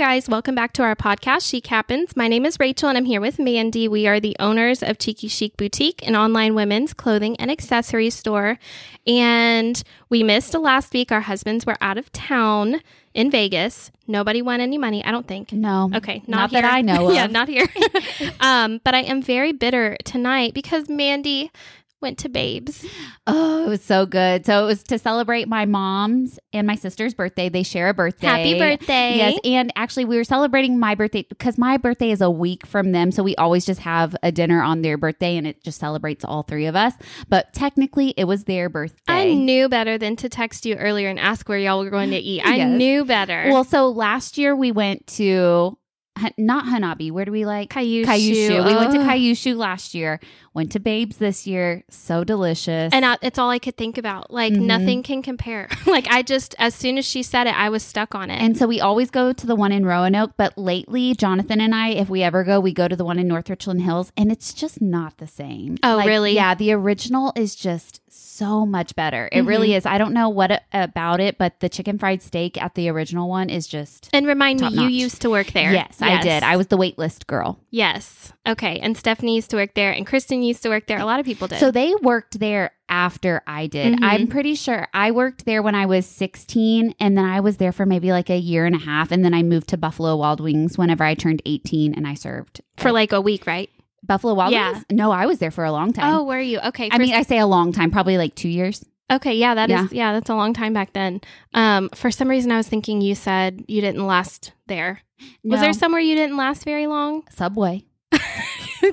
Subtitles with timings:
[0.00, 0.30] guys.
[0.30, 2.16] Welcome back to our podcast, Chic Happens.
[2.16, 3.86] My name is Rachel and I'm here with Mandy.
[3.86, 8.58] We are the owners of Cheeky Chic Boutique, an online women's clothing and accessories store.
[9.06, 11.12] And we missed last week.
[11.12, 12.80] Our husbands were out of town
[13.12, 13.90] in Vegas.
[14.06, 15.52] Nobody won any money, I don't think.
[15.52, 15.90] No.
[15.94, 16.64] Okay, Not, not, that.
[16.64, 17.14] I know of.
[17.14, 17.66] yeah, not here.
[18.40, 21.50] um, but I am very bitter tonight because Mandy
[22.00, 22.84] went to Babes.
[23.26, 24.46] Oh, it was so good.
[24.46, 27.48] So it was to celebrate my mom's and my sister's birthday.
[27.48, 28.26] They share a birthday.
[28.26, 29.16] Happy birthday.
[29.16, 32.92] Yes, and actually we were celebrating my birthday because my birthday is a week from
[32.92, 36.24] them, so we always just have a dinner on their birthday and it just celebrates
[36.24, 36.94] all three of us.
[37.28, 38.96] But technically it was their birthday.
[39.08, 42.18] I knew better than to text you earlier and ask where y'all were going to
[42.18, 42.40] eat.
[42.44, 42.78] I Yes.
[42.78, 43.44] knew better.
[43.50, 45.76] Well, so last year we went to
[46.38, 47.10] not Hanabi.
[47.10, 47.70] Where do we like?
[47.70, 48.04] Kyushu.
[48.04, 48.66] Kyushu.
[48.66, 48.98] We went to.
[48.98, 50.20] Kyushu last year.
[50.52, 51.84] Went to Babes this year.
[51.90, 52.92] So delicious.
[52.92, 54.32] and I, it's all I could think about.
[54.32, 54.62] Like Mhm.
[54.62, 55.68] nothing can compare.
[55.86, 58.40] like I just, as soon as she said it, I was stuck on it.
[58.42, 61.90] And so we always go to the one in Roanoke, but lately, Jonathan and I,
[61.90, 64.52] if we ever go, we go to the one in North Richland Hills, and it's
[64.52, 65.76] just not the same.
[65.84, 66.34] Oh, Like, really?
[66.34, 69.28] Yeah, the original is just so much better.
[69.32, 69.48] It Mm-hmm.
[69.48, 69.86] really is.
[69.86, 73.48] I don't know what about it, but the chicken fried steak at the original one
[73.50, 74.10] is just.
[74.12, 75.72] And remind me, Top you used to work there.
[75.72, 76.42] Yes, I did.
[76.42, 77.58] I was the waitlist girl.
[77.70, 78.32] Yes.
[78.46, 78.78] Okay.
[78.80, 80.98] And Stephanie used to work there, and Kristen used to work there.
[80.98, 81.58] A lot of people did.
[81.60, 83.94] So they worked there after I did.
[84.00, 84.02] Mhm.
[84.04, 87.70] I'm pretty sure I worked there when I was 16 and then I was there
[87.70, 90.40] for maybe like a year and a half and then I moved to Buffalo Wild
[90.40, 93.70] Wings whenever I turned 18 and I served for like a week, right?
[94.02, 94.72] Buffalo Wild Yeah.
[94.72, 94.84] Wings?
[94.90, 96.14] No, I was there for a long time.
[96.14, 96.58] Oh, were you?
[96.60, 96.88] Okay.
[96.90, 98.84] I mean, I say a long time, probably like 2 years.
[99.12, 99.34] okay.
[99.34, 99.92] Yeah, that is.
[99.92, 100.06] Yeah.
[100.06, 100.12] yeah.
[100.12, 101.20] that's a long time back then.
[101.54, 105.02] Um, for some reason, I was thinking you said you didn't last there.
[105.44, 107.24] Was there somewhere you didn't last very long?
[107.30, 107.84] Subway?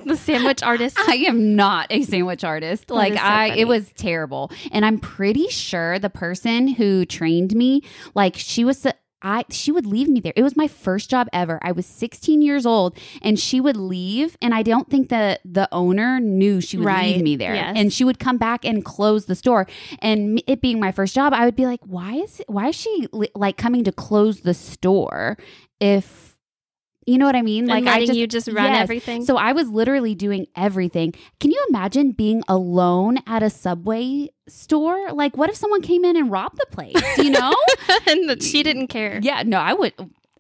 [0.06, 0.98] the sandwich artist.
[1.08, 2.90] I am not a sandwich artist.
[2.90, 3.62] like so I funny.
[3.62, 4.52] it was terrible.
[4.72, 7.82] And I'm pretty sure the person who trained me,
[8.14, 8.86] like she was
[9.22, 10.34] I she would leave me there.
[10.36, 11.60] It was my first job ever.
[11.64, 15.68] I was 16 years old and she would leave and I don't think that the
[15.72, 17.16] owner knew she would Right.
[17.16, 17.56] leave me there.
[17.56, 17.74] Yes.
[17.76, 19.66] And she would come back and close the store.
[20.00, 23.08] And it being my first job, I would be like, "Why is why is she
[23.12, 25.38] li- like coming to close the store
[25.80, 26.37] if
[27.08, 27.70] you know what I mean?
[27.72, 28.84] and Like I just you just run Yes.
[28.84, 29.26] everything.
[29.26, 31.14] so I was literally doing everything.
[31.40, 35.12] Can you imagine being alone at a Subway store?
[35.14, 37.18] Like, what if someone came in and robbed the place?
[37.18, 37.56] You know?
[38.08, 39.20] and that she didn't care.
[39.24, 39.94] yeah, no, I would.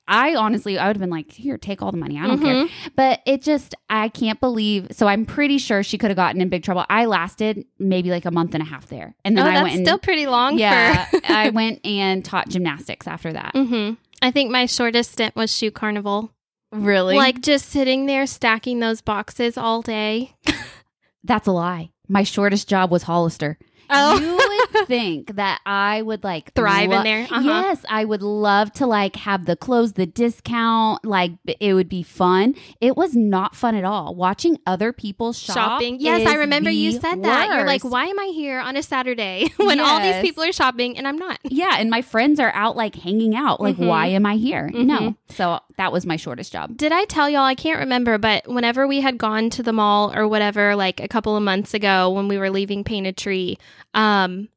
[0.10, 2.18] I honestly, I would have been like, here, take all the money.
[2.18, 2.68] I don't Mhm.
[2.70, 2.92] care.
[2.96, 4.88] But it just, I can't believe.
[4.92, 6.86] So I'm pretty sure she could have gotten in big trouble.
[6.90, 9.16] I lasted maybe like a month and a half there.
[9.26, 10.58] And Oh, then I that's went and, still pretty long.
[10.58, 13.52] yeah, For- I went and taught gymnastics after that.
[13.54, 13.96] Mm-hmm.
[14.22, 16.32] I think my shortest stint was shoe carnival.
[16.72, 17.16] Really?
[17.16, 20.36] Like just sitting there stacking those boxes all day.
[21.24, 21.92] that's a lie.
[22.08, 23.58] My shortest job was Hollister.
[23.90, 24.20] Oh.
[24.20, 27.23] You would think that I would like Thrive lo- in there.
[27.29, 27.41] Uh-huh.
[27.44, 32.03] Yes, I would love to like have the clothes, the discount, like it would be
[32.03, 32.56] fun.
[32.81, 34.16] It was not fun at all.
[34.16, 35.97] Watching other people shop shopping.
[36.00, 37.50] Yes, I remember you said that.
[37.56, 40.97] You're like, why am I here on a Saturday when all these people are shopping
[40.97, 41.39] and I'm not?
[41.44, 43.59] Yeah, and my friends are out like hanging out.
[43.62, 43.88] Like, Mhm.
[43.88, 44.69] why am I here?
[44.74, 44.85] Mhm.
[44.85, 45.16] No.
[45.29, 46.75] So that was my shortest job.
[46.78, 47.41] Did I tell y'all?
[47.44, 51.07] I can't remember, but whenever we had gone to the mall or whatever, like a
[51.07, 53.57] couple of months ago when we were leaving Painted Tree,
[53.97, 54.47] um,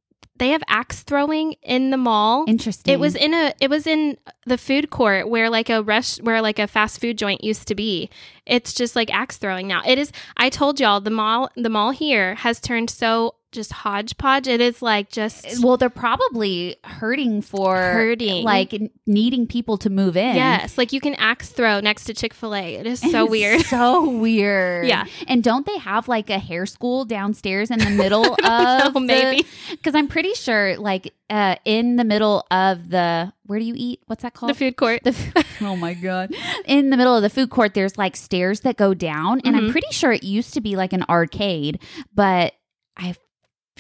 [0.41, 2.45] they have axe throwing in the mall.
[2.49, 2.93] Interesting.
[2.93, 6.41] It was in a it was in the food court where like a rest where
[6.41, 8.09] like a fast food joint used to be.
[8.47, 9.83] It's just like axe throwing now.
[9.85, 14.47] It is I told y'all the mall the mall here has turned so just hodgepodge.
[14.47, 18.45] It is like just well, they're probably hurting for Hurting.
[18.45, 18.73] like
[19.07, 20.37] needing people to move in.
[20.37, 22.77] yes, like you can axe throw next to Chick-fil-A.
[22.77, 23.61] It is so It's weird.
[23.63, 24.87] So weird.
[24.87, 25.05] Yeah.
[25.27, 29.47] And don't they have like a hair school downstairs in the middle of know, maybe.
[29.71, 34.01] Because I'm pretty sure, like, uh, in the middle of the where do you eat?
[34.07, 34.51] What's that called?
[34.51, 35.03] The food court.
[35.05, 36.35] The f- oh my god!
[36.67, 39.69] In the middle of the food court, there's like stairs that go down, and I'm
[39.69, 39.73] Mhm.
[39.73, 41.81] pretty sure it used to be like an arcade,
[42.15, 42.55] but
[42.97, 43.15] I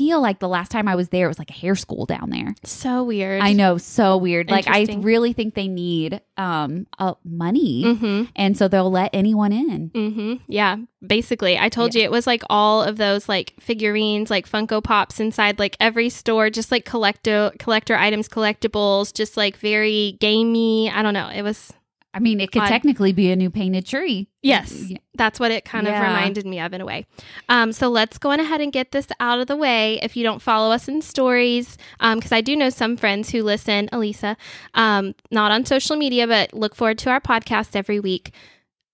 [0.00, 2.30] feel like the last time I was there, it was like a hair school down
[2.30, 2.54] there.
[2.64, 3.42] so weird.
[3.42, 4.50] I know, so weird.
[4.50, 8.22] Like I really think they need um uh, money, Mm-hmm.
[8.34, 9.90] and so they'll let anyone in.
[9.90, 10.34] Mm-hmm.
[10.48, 10.76] Yeah.
[11.06, 15.20] Basically, I told you it was like all of those like figurines, like Funko Pops
[15.20, 20.90] inside like every store, just like collector collector items, collectibles, just like very gamey.
[20.90, 21.28] I don't know.
[21.28, 21.72] It was
[22.12, 24.28] I mean, it could technically be a new painted tree.
[24.42, 24.98] yes, Yeah.
[25.14, 26.02] that's what it kind of Yeah.
[26.08, 27.06] reminded me of in a way.
[27.48, 30.00] Um, so let's go on ahead and get this out of the way.
[30.02, 33.88] If you don't follow us in stories, because I do know some friends who listen,
[33.92, 34.36] Elisa,
[34.74, 38.32] um, not on social media, but look forward to our podcast every week.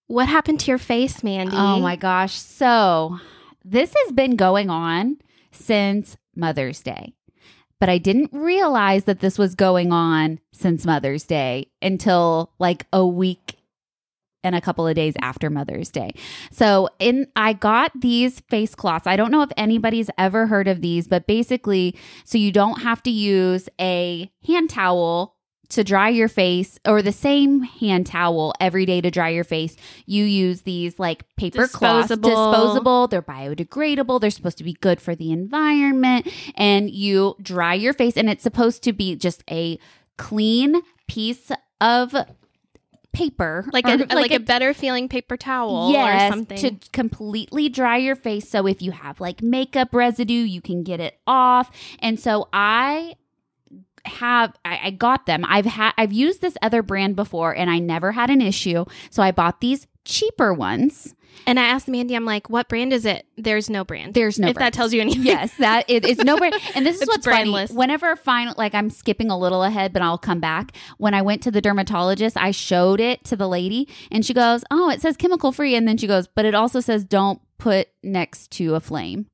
[0.08, 1.56] What happened to your face, Mandy?
[1.56, 2.34] Oh my gosh.
[2.34, 3.18] So
[3.64, 5.16] this has been going on
[5.52, 7.14] since Mother's Day.
[7.80, 13.06] But I didn't realize that this was going on since Mother's Day until like a
[13.06, 13.56] week
[14.42, 16.12] and a couple of days after Mother's Day.
[16.52, 19.06] So in I got these face cloths.
[19.06, 23.02] I don't know if anybody's ever heard of these, but basically so you don't have
[23.04, 25.35] to use a hand towel
[25.68, 29.76] to dry your face or the same hand towel every day to dry your face.
[30.06, 32.30] You use these like paper cloths, Disposable.
[32.30, 37.92] disposable, they're biodegradable, they're supposed to be good for the environment and you dry your
[37.92, 39.78] face and it's supposed to be just a
[40.16, 42.14] clean piece of
[43.12, 46.58] paper like a like, a, better feeling paper towel or something.
[46.58, 48.48] to completely dry your face.
[48.48, 51.70] So if you have like makeup residue, you can get it off.
[52.00, 53.14] And so I
[54.06, 55.44] have I, I got them.
[55.46, 58.84] I've had I've used this other brand before and I never had an issue.
[59.10, 61.14] So I bought these cheaper ones.
[61.46, 63.26] and I asked Mandy, I'm like, what brand is it?
[63.36, 64.14] There's no brand.
[64.14, 64.66] There's no if brand.
[64.72, 65.24] that tells you anything.
[65.24, 66.54] Yes, that it is no brand.
[66.74, 67.50] And this is what's funny.
[67.50, 67.74] brandless.
[67.74, 70.72] Whenever final, like I'm skipping a little ahead, but I'll come back.
[70.98, 74.64] When I went to the dermatologist, I showed it to the lady, and she goes,
[74.70, 77.88] "Oh, it says chemical free," and then she goes, "But it also says don't put
[78.02, 79.26] next to a flame."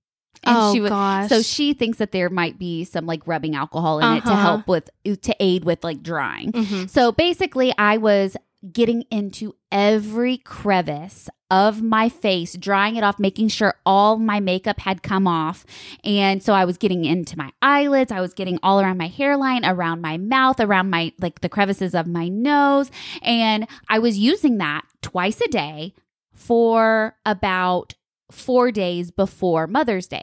[0.45, 1.29] And oh she wa- gosh.
[1.29, 4.41] So she thinks that there might be some like rubbing alcohol in it to Uh-huh.
[4.41, 6.53] help with to aid with like drying.
[6.53, 6.91] Mhm.
[6.91, 8.37] So basically, I was
[8.73, 14.79] getting into every crevice of my face, drying it off, making sure all my makeup
[14.81, 15.67] had come off.
[16.05, 19.65] And so I was getting into my eyelids, I was getting all around my hairline,
[19.65, 22.91] around my mouth, around my like the crevices of my nose.
[23.21, 25.93] And I was using that twice a day
[26.33, 27.95] for about
[28.33, 30.23] four days before Mother's Day.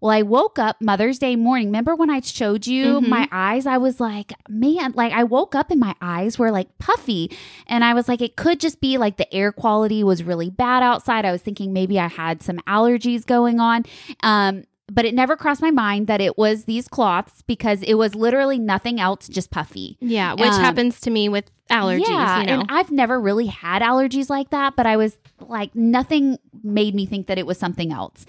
[0.00, 1.68] Well, I woke up Mother's Day morning.
[1.68, 3.08] Remember when I showed you Mhm.
[3.08, 3.66] my eyes?
[3.66, 7.30] I was like, man, like I woke up and my eyes were like puffy.
[7.66, 10.82] And I was like, it could just be like the air quality was really bad
[10.82, 11.24] outside.
[11.24, 13.84] I was thinking maybe I had some allergies going on.
[14.22, 18.14] Um, but it never crossed my mind that it was these cloths because it was
[18.14, 19.96] literally nothing else, just puffy.
[20.00, 22.08] yeah, which um, happens to me with allergies.
[22.08, 25.74] Yeah, you know, and I've never really had allergies like that, but I was like,
[25.74, 28.24] nothing made me think that it was something else.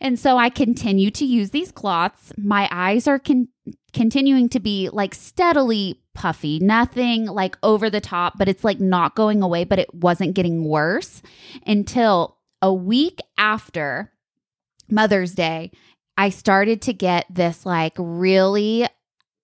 [0.00, 2.32] And so I continue to use these cloths.
[2.38, 3.48] My eyes are con-
[3.92, 9.14] continuing to be like steadily puffy, nothing like over the top, but it's like not
[9.14, 11.20] going away, but it wasn't getting worse
[11.66, 14.12] until a week after
[14.90, 15.70] Mother's Day.
[16.20, 18.86] I started to get this like really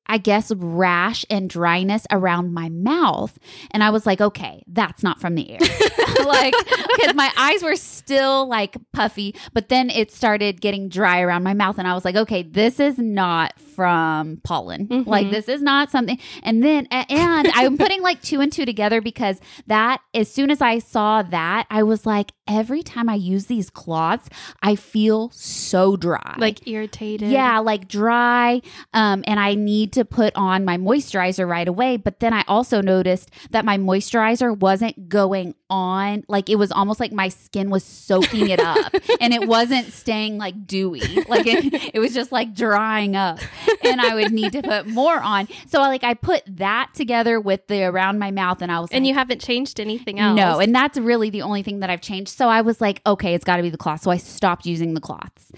[0.08, 3.37] I guess, rash and dryness around my mouth.
[3.73, 5.58] And I was like, okay, that's not from the air.
[6.25, 6.55] like,
[6.94, 11.55] because my eyes were still like puffy, but then it started getting dry around my
[11.55, 11.78] mouth.
[11.78, 14.88] And I was like, okay, this is not from pollen.
[14.88, 15.06] Mhm.
[15.06, 16.19] Like, this is not something.
[16.43, 20.61] And then, and I'm putting like two and two together because that, as soon as
[20.62, 24.28] I saw that, I was like, every time I use these cloths,
[24.62, 26.34] I feel so dry.
[26.38, 27.31] like irritated.
[27.31, 28.62] Yeah, like dry.
[28.94, 31.96] Um, and I need to put on my moisturizer right away.
[31.99, 36.24] But then I also noticed that my moisturizer wasn't going on.
[36.28, 40.38] Like it was almost like my skin was soaking it up and it wasn't staying
[40.38, 41.00] like dewy.
[41.28, 43.38] Like it, it was just like drying up.
[43.82, 45.48] And I would need to put more on.
[45.66, 49.04] So like I put that together with the around my mouth and I was and
[49.04, 50.36] like, you haven't changed anything else.
[50.36, 52.30] no, and that's really the only thing that I've changed.
[52.30, 54.02] So I was like, okay, it's got to be the cloth.
[54.02, 55.52] So I stopped using the cloths.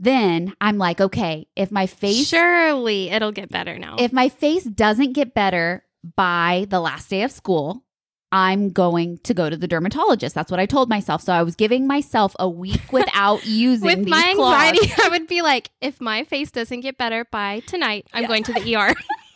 [0.00, 3.96] Then I'm like, okay, if my face surely it'll get better now.
[3.98, 5.84] if my face doesn't get better
[6.16, 7.82] by the last day of school,
[8.30, 10.34] I'm going to go to the dermatologist.
[10.34, 11.22] That's what I told myself.
[11.22, 15.42] So I was giving myself a week without using with my anxiety, I would be
[15.42, 18.94] like, if my face doesn't get better by tonight, I'm going to the ER.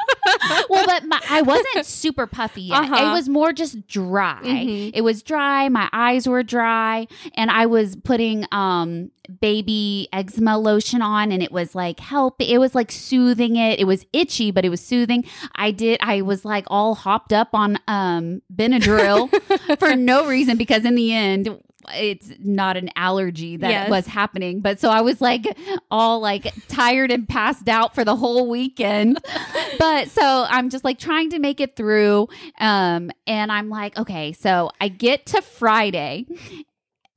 [0.69, 2.79] well, but my, I wasn't super puffy yet.
[2.85, 3.11] Uh-huh.
[3.11, 4.39] It was more just dry.
[4.43, 4.91] Mhm.
[4.95, 5.69] It was dry.
[5.69, 9.11] My eyes were dry, and I was putting um
[9.41, 12.37] baby eczema lotion on, and it was like help.
[12.41, 13.79] It was like soothing it.
[13.81, 15.25] It was itchy, but it was soothing.
[15.55, 15.99] I did.
[16.03, 19.29] I was like all hopped up on um Benadryl
[19.79, 21.49] for no reason because in the end.
[21.95, 23.91] It's not an allergy that Yes.
[23.91, 25.47] was happening, but so I was like
[25.91, 29.19] all like tired and passed out for the whole weekend
[29.79, 32.29] but so I'm just like trying to make it through.
[32.59, 36.27] Um, and I'm like, okay, so I get to Friday.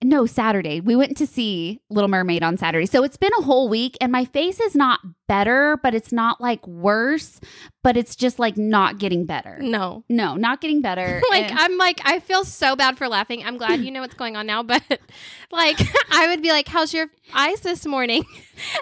[0.04, 0.82] No, Saturday.
[0.82, 2.86] We went to see Little Mermaid on Saturday.
[2.86, 6.40] So it's been a whole week and my face is not better, but it's not
[6.42, 7.40] like worse,
[7.84, 9.58] but it's just like not getting better.
[9.62, 10.04] no.
[10.10, 11.22] No, not getting better.
[11.32, 13.44] Like And- I'm like I feel so bad for laughing.
[13.46, 14.82] I'm glad you know what's going on now, but
[15.52, 15.78] like
[16.12, 18.24] I would be like, "How's your eyes this morning?"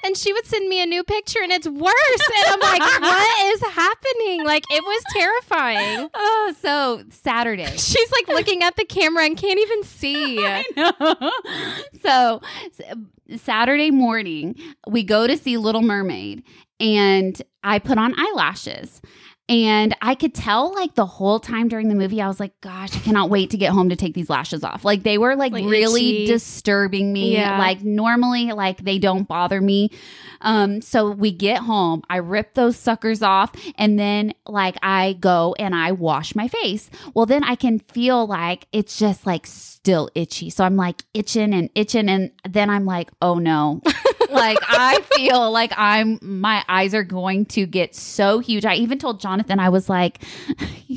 [0.06, 2.28] And she would send me a new picture, and it's worse.
[2.38, 6.10] And I'm like, "What is happening?" Like it was terrifying.
[6.14, 7.66] oh, so Saturday.
[7.78, 10.38] She's like looking at the camera and can't even see.
[10.46, 11.32] I know.
[12.04, 12.42] so,
[13.38, 14.56] Saturday morning,
[14.88, 16.44] we go to see Little Mermaid
[16.80, 19.02] and I put on eyelashes.
[19.50, 22.96] And I could tell like the whole time during the movie, I was like, gosh,
[22.96, 24.86] I cannot wait to get home to take these lashes off.
[24.86, 26.28] Like they were like, Like really itchy.
[26.28, 27.34] disturbing me.
[27.34, 27.60] Yeah.
[27.60, 29.90] Like normally, like they don't bother me.
[30.40, 35.56] Um, so we get home, I rip those suckers off, and then like I go
[35.60, 36.90] and I wash my face.
[37.14, 40.50] Well, then I can feel like it's just like still itchy.
[40.52, 43.82] So I'm like itching and itching, and then I'm like, oh no.
[44.34, 48.66] like I feel like I'm my eyes are going to get so huge.
[48.66, 50.24] I even told Jonathan I was like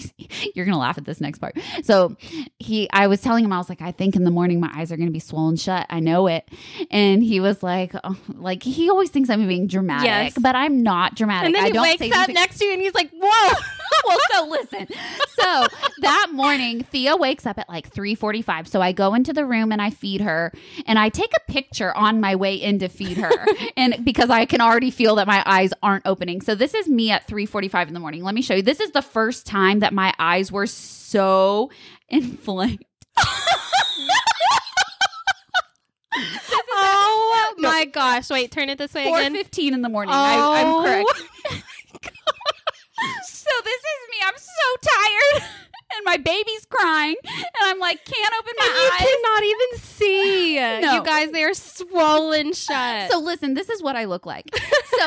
[0.54, 1.56] you're going to laugh at this next part.
[1.82, 2.16] So
[2.58, 4.90] he I was telling him I was like I think in the morning my eyes
[4.92, 5.86] are going to be swollen shut.
[5.90, 6.48] I know it.
[6.90, 10.34] And he was like oh, like he always thinks I'm being dramatic, Yes.
[10.38, 11.46] but I'm not dramatic.
[11.46, 13.54] And then I he don't wakes up next to you and he's like, whoa.
[14.06, 14.86] well, so listen.
[15.38, 15.66] So
[16.00, 18.68] that morning, Thea wakes up at like 3:45.
[18.68, 20.52] So I go into the room and I feed her,
[20.86, 23.25] and I take a picture on my way in to feed her,
[23.76, 26.40] and because I can already feel that my eyes aren't opening.
[26.40, 28.22] So this is me at 3:45 in the morning.
[28.22, 28.62] Let me show you.
[28.62, 31.70] This is the first time that my eyes were so
[32.08, 32.84] inflamed.
[36.14, 38.30] oh my gosh.
[38.30, 39.34] Wait, turn it this way again.
[39.34, 40.14] 4:15 in the morning.
[40.14, 40.82] I, I'm Oh.
[40.84, 41.22] correct.
[43.24, 44.16] so this is me.
[44.24, 45.42] I'm so tired.
[45.94, 49.00] And my baby's crying, and I'm like, can't open And my you eyes.
[49.00, 50.56] You cannot even see.
[50.76, 50.94] No.
[50.94, 53.10] You guys, they are swollen shut.
[53.10, 54.44] So listen, this is what I look like.
[54.54, 54.60] So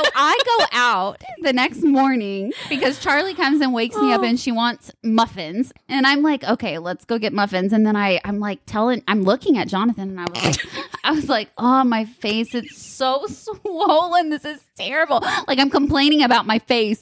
[0.16, 4.52] I go out the next morning because Charlie comes and wakes me up and she
[4.52, 5.72] wants muffins.
[5.88, 7.74] And I'm like, okay, let's go get muffins.
[7.74, 11.12] And then I, I'm like telling, I'm looking at Jonathan and I was like, I
[11.12, 14.30] was like, oh, my face, it's so swollen.
[14.30, 15.20] This is terrible.
[15.48, 17.02] Like I'm complaining about my face.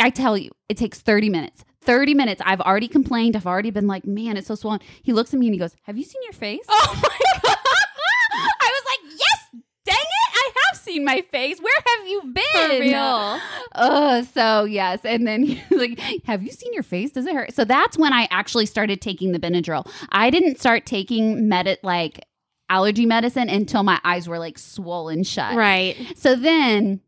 [0.00, 1.64] I tell you, it takes 30 minutes.
[1.84, 2.42] 30 minutes.
[2.44, 3.36] I've already complained.
[3.36, 4.80] I've already been like, man, it's so swollen.
[5.02, 6.64] He looks at me and he goes, Have you seen your face?
[6.68, 7.08] oh my
[7.42, 7.56] god.
[8.36, 11.60] I was like, yes, dang it, I have seen my face.
[11.60, 12.44] Where have you been?
[12.70, 13.40] For real.
[13.76, 15.00] Oh, so yes.
[15.04, 17.12] And then he was like, have you seen your face?
[17.12, 17.54] Does it hurt?
[17.54, 19.88] So that's when I actually started taking the Benadryl.
[20.10, 22.24] I didn't start taking med like
[22.70, 25.54] allergy medicine until my eyes were like swollen shut.
[25.54, 25.96] Right.
[26.16, 27.00] So then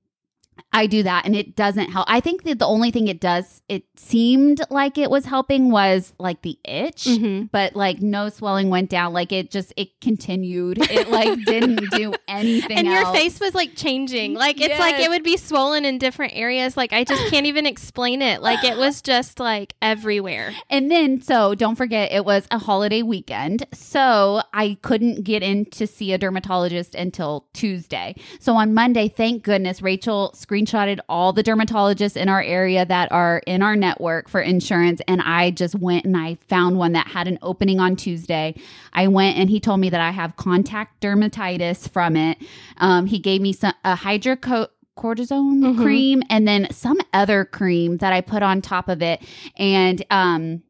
[0.72, 2.06] I do that and it doesn't help.
[2.08, 6.12] I think that the only thing it does, it seemed like it was helping was
[6.18, 10.78] like the itch hmm but like no swelling went down like it just it continued
[10.90, 13.16] it like didn't do anything And your else.
[13.16, 14.34] face was like changing.
[14.34, 16.76] Like it's like it would be swollen in different areas.
[16.76, 18.42] Like I just can't even explain it.
[18.42, 20.52] Like it was just like everywhere.
[20.70, 25.64] and then so don't forget it was a holiday weekend so i couldn't get in
[25.66, 31.42] to see a dermatologist until tuesday so on monday thank goodness rachel screenshotted all the
[31.42, 36.04] dermatologists in our area that are in our network for insurance and i just went
[36.04, 38.54] and i found one that had an opening on tuesday
[38.92, 42.38] i went and he told me that i have contact dermatitis from it
[42.78, 45.76] um, he gave me some a hydroco cortisone Mhm.
[45.82, 49.20] cream and then some other cream that i put on top of it
[49.56, 50.62] and um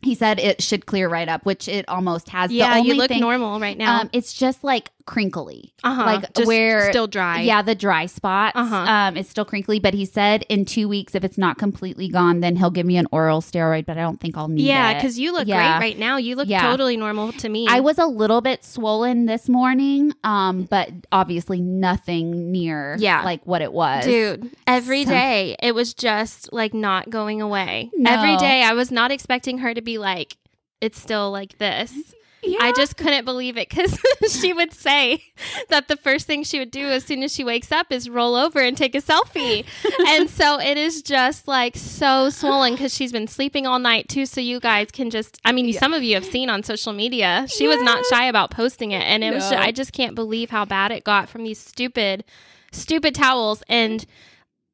[0.00, 2.52] he said it should clear right up, which it almost has.
[2.52, 4.02] Yeah, you look thing, normal right now.
[4.02, 5.72] Um, it's just like crinkly.
[5.82, 6.04] uh-huh.
[6.04, 7.40] like, Just where- still dry.
[7.40, 8.52] Yeah, the dry spots.
[8.54, 8.76] Uh-huh.
[8.76, 12.40] Um, it's still crinkly, but he said in two weeks, if it's not completely gone,
[12.40, 13.86] then he'll give me an oral steroid.
[13.86, 14.66] But I don't think I'll need it.
[14.66, 15.78] Yeah, because you look Yeah.
[15.78, 16.18] great right now.
[16.18, 16.60] You look Yeah.
[16.70, 17.66] totally normal to me.
[17.68, 23.22] I was a little bit swollen this morning, um, but obviously nothing near Yeah.
[23.24, 24.04] like what it was.
[24.04, 27.90] Dude, every So- day it was just like not going away.
[27.96, 28.10] No.
[28.10, 30.36] Every day I was not expecting her to be like,
[30.82, 31.92] it's still like this.
[32.42, 32.58] Yeah.
[32.60, 33.98] I just couldn't believe it because
[34.40, 35.24] she would say
[35.70, 38.36] that the first thing she would do as soon as she wakes up is roll
[38.36, 39.64] over and take a selfie.
[40.08, 44.24] and so it is just like so swollen because she's been sleeping all night too.
[44.24, 45.80] So you guys can just, I mean, Yeah.
[45.80, 49.02] some of you have seen on social media, she was not shy about posting it.
[49.02, 49.56] And it was, No.
[49.56, 52.24] ju- I just can't believe how bad it got from these stupid,
[52.70, 53.62] stupid towels.
[53.68, 54.06] And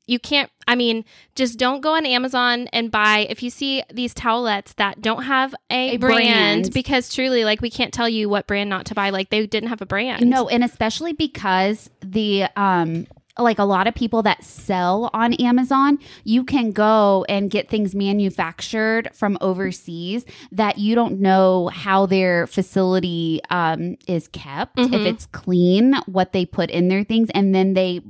[0.06, 4.12] you can't i mean just don't go on amazon and buy if you see these
[4.14, 6.72] towelettes that don't have a, A brand, brand.
[6.74, 9.68] because truly like we can't tell you what brand not to buy like they didn't
[9.70, 13.06] have a brand No, and especially because the um
[13.36, 17.92] like a lot of people that sell on Amazon, you can go and get things
[17.92, 25.06] manufactured from overseas that you don't know how their facility um, is kept, if Mhm.
[25.06, 28.02] it's clean, what they put in their things, and then they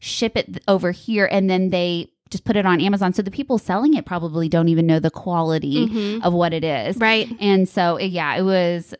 [0.00, 3.12] ship it over here and then they just put it on Amazon.
[3.14, 6.22] So the people selling it probably don't even know the quality Mhm.
[6.22, 6.96] of what it is.
[6.98, 8.94] right And so, yeah, it was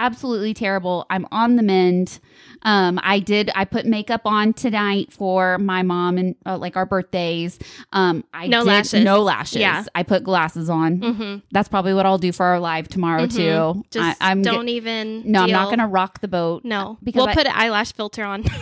[0.00, 1.04] absolutely terrible.
[1.10, 2.20] I'm on the mend.
[2.62, 3.50] Um, I did.
[3.56, 7.58] I put makeup on tonight for my mom and uh, like our birthdays.
[7.92, 9.04] Um, I No did, lashes.
[9.04, 9.56] No lashes.
[9.56, 9.84] Yeah.
[9.96, 11.00] I put glasses on.
[11.00, 11.36] Mm-hmm.
[11.50, 13.82] That's probably what I'll do for our live tomorrow too.
[13.90, 15.22] Just I, am don't even.
[15.30, 16.64] no, I'm not going to rock the boat.
[16.64, 18.44] No, because we'll I- put an eyelash filter on.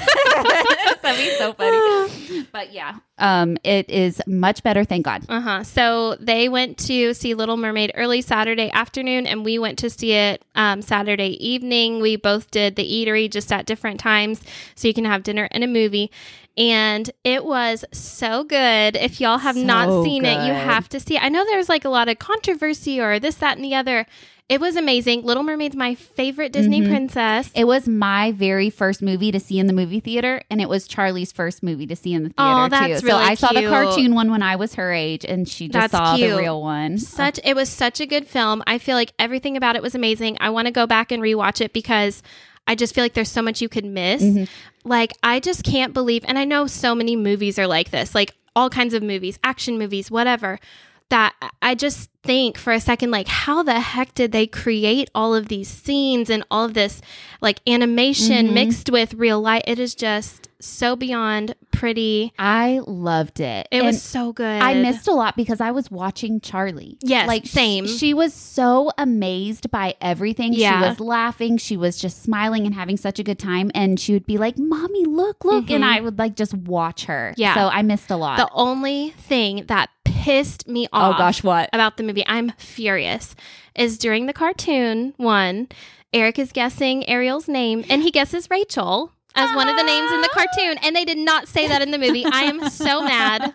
[1.02, 2.46] That'd be so funny.
[2.52, 4.82] But yeah, um, it is much better.
[4.84, 5.24] Thank God.
[5.28, 5.64] Uh huh.
[5.64, 10.12] So they went to see Little Mermaid early Saturday afternoon, and we went to see
[10.12, 12.00] it um, Saturday evening.
[12.00, 14.40] We both did the eatery just at different times,
[14.74, 16.10] so you can have dinner and a movie.
[16.56, 18.96] And it was so good.
[18.96, 21.22] If y'all have not So seen it, you have to see it.
[21.22, 24.06] I know there's like a lot of controversy or this, that, and the other.
[24.50, 25.22] It was amazing.
[25.22, 26.88] Little Mermaid's my favorite Disney Mhm.
[26.88, 27.50] princess.
[27.54, 30.88] It was my very first movie to see in the movie theater, and it was
[30.88, 32.70] Charlie's first movie to see in the theater Oh, too.
[32.70, 35.68] that's so really I saw the cartoon one when I was her age, and she
[35.68, 36.30] just That's saw cute.
[36.32, 36.98] the real one.
[36.98, 38.60] Such it was such a good film.
[38.66, 40.36] I feel like everything about it was amazing.
[40.40, 42.20] I want to go back and rewatch it because
[42.66, 44.20] I just feel like there's so much you could miss.
[44.20, 44.48] Mhm.
[44.84, 48.32] Like I just can't believe and I know so many movies are like this, like
[48.56, 50.58] all kinds of movies, action movies, whatever.
[51.10, 55.34] That I just think for a second, like, how the heck did they create all
[55.34, 57.00] of these scenes and all of this
[57.40, 58.52] like animation Mhm.
[58.52, 59.62] mixed with real life?
[59.66, 62.32] It is just so beyond pretty.
[62.38, 63.66] I loved it.
[63.70, 64.60] It And was so good.
[64.60, 66.98] I missed a lot because I was watching Charlie.
[67.00, 67.86] Yes, like same.
[67.86, 70.52] She was so amazed by everything.
[70.52, 70.82] Yeah.
[70.82, 71.56] She was laughing.
[71.56, 73.70] She was just smiling and having such a good time.
[73.74, 75.88] And she would be like, "Mommy, look, look!" And Mhm.
[75.96, 77.32] I would like just watch her.
[77.38, 77.54] Yeah.
[77.54, 78.36] So I missed a lot.
[78.36, 79.88] The only thing that
[80.20, 81.70] pissed me oh, off oh gosh, what?
[81.72, 83.34] about the movie, I'm furious,
[83.74, 85.68] is during the cartoon one,
[86.12, 90.20] Eric is guessing Ariel's name and he guesses Rachel as one of the names in
[90.20, 90.78] the cartoon.
[90.82, 92.24] And they did not say that in the movie.
[92.24, 93.54] I am so mad.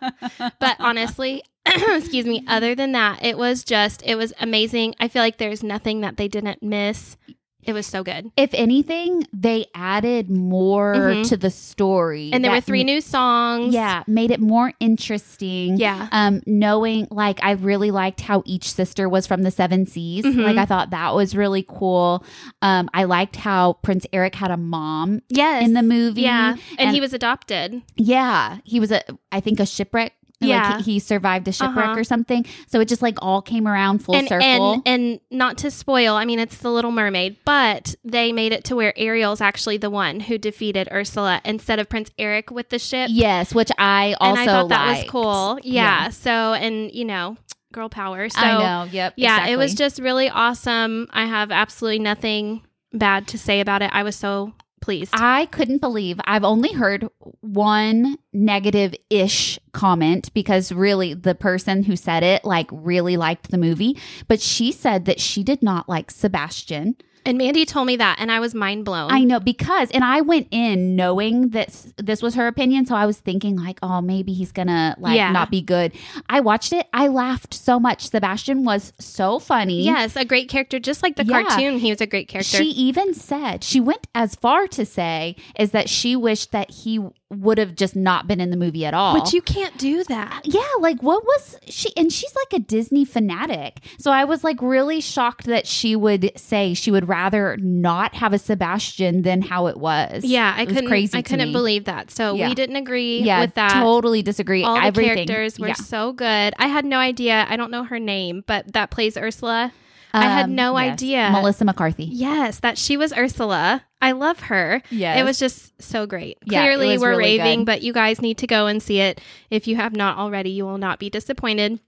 [0.60, 4.96] But honestly, excuse me, other than that, it was just, it was amazing.
[5.00, 7.18] I feel like there's nothing that they didn't miss.
[7.66, 8.32] It was so good.
[8.38, 11.30] If anything, they added more Mhm.
[11.30, 12.30] to the story.
[12.32, 13.74] And there were three new songs.
[13.74, 15.78] Yeah, made it more interesting.
[15.78, 16.08] Yeah.
[16.12, 20.26] Um, knowing like I really liked how each sister was from the seven seas.
[20.26, 20.44] Mhm.
[20.44, 22.24] Like I thought that was really cool.
[22.62, 25.64] Um, I liked how Prince Eric had a mom Yes.
[25.64, 26.22] in the movie.
[26.22, 26.52] yeah.
[26.52, 27.82] And, and- he was adopted.
[27.98, 29.02] Yeah, he was a
[29.32, 30.14] I think a shipwreck.
[30.40, 30.76] Yeah.
[30.76, 32.00] like he, he survived a shipwreck Uh-huh.
[32.00, 32.46] or something.
[32.68, 34.74] So it just like all came around full and, circle.
[34.74, 38.64] And and not to spoil, I mean it's the Little Mermaid, but they made it
[38.66, 42.80] to where Ariel's actually the one who defeated Ursula instead of Prince Eric with the
[42.80, 43.10] ship.
[43.12, 45.60] yes, which I also and I thought that was cool.
[45.64, 46.04] Yeah.
[46.04, 46.10] Yeah.
[46.10, 47.38] So and you know,
[47.72, 48.30] girl power.
[48.30, 48.92] So I know.
[48.92, 49.14] Yep.
[49.18, 51.08] yeah, it was just really awesome.
[51.12, 52.62] I have absolutely nothing
[52.94, 53.90] bad to say about it.
[53.94, 54.54] I was so
[54.86, 55.12] pleased.
[55.14, 57.10] I couldn't believe I've only heard
[57.42, 63.58] one negative ish comment because really the person who said it like really liked the
[63.58, 66.96] movie, but she said that she did not like Sebastian.
[67.26, 69.12] And Mandy told me that and I was mind blown.
[69.12, 72.86] I know because, and I went in knowing that this was her opinion.
[72.86, 75.32] So I was thinking, like, oh, maybe he's gonna like Yeah.
[75.32, 75.94] not be good.
[76.30, 76.88] I watched it.
[76.94, 78.10] I laughed so much.
[78.10, 79.84] Sebastian was so funny.
[79.84, 81.44] Yes, a great character, just like the Yeah.
[81.44, 81.80] cartoon.
[81.80, 82.58] He was a great character.
[82.58, 87.00] She even said, she went as far to say, is that she wished that he
[87.42, 89.20] would have just not been in the movie at all.
[89.20, 90.42] but you can't do that.
[90.46, 91.90] yeah, like what was she?
[91.98, 93.80] And she's like a Disney fanatic.
[94.00, 98.34] So I was like really shocked that she would say she would rather not have
[98.34, 100.24] a Sebastian than how it was.
[100.24, 100.90] Yeah, I It was couldn't.
[100.90, 101.54] crazy I couldn't me.
[101.54, 102.12] believe that.
[102.12, 102.50] So Yeah.
[102.50, 103.74] we didn't agree yeah, with that.
[103.74, 104.64] Totally disagree.
[104.64, 105.74] All the characters were Yeah.
[105.76, 106.54] so good.
[106.58, 107.46] I had no idea.
[107.50, 109.72] I don't know her name, but that plays Ursula.
[110.16, 110.94] I had Um, no yes.
[110.94, 111.30] idea.
[111.32, 112.06] Melissa McCarthy.
[112.06, 113.84] Yes, that she was Ursula.
[114.02, 114.82] I love her.
[114.90, 116.38] Yeah, It was just so great.
[116.46, 117.66] Yeah, Clearly, we're really raving, good.
[117.66, 119.20] but you guys need to go and see it.
[119.50, 121.80] If you have not already, you will not be disappointed.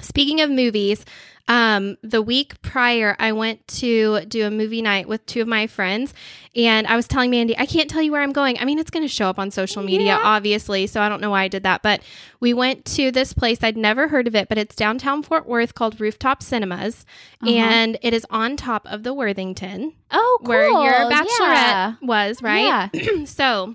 [0.00, 1.04] Speaking of movies,
[1.48, 5.66] um, the week prior, I went to do a movie night with two of my
[5.66, 6.14] friends,
[6.54, 8.58] and I was telling Mandy, I can't tell you where I'm going.
[8.58, 10.20] I mean, it's going to show up on social media, Yeah.
[10.22, 11.82] obviously, so I don't know why I did that.
[11.82, 12.02] But
[12.40, 13.62] we went to this place.
[13.62, 17.04] I'd never heard of it, but it's downtown Fort Worth called Rooftop Cinemas,
[17.42, 17.50] Uh-huh.
[17.50, 20.48] and it is on top of the Worthington Oh, cool.
[20.48, 21.94] where your bachelorette Yeah.
[22.02, 22.90] was, right?
[22.94, 23.24] Yeah.
[23.24, 23.74] so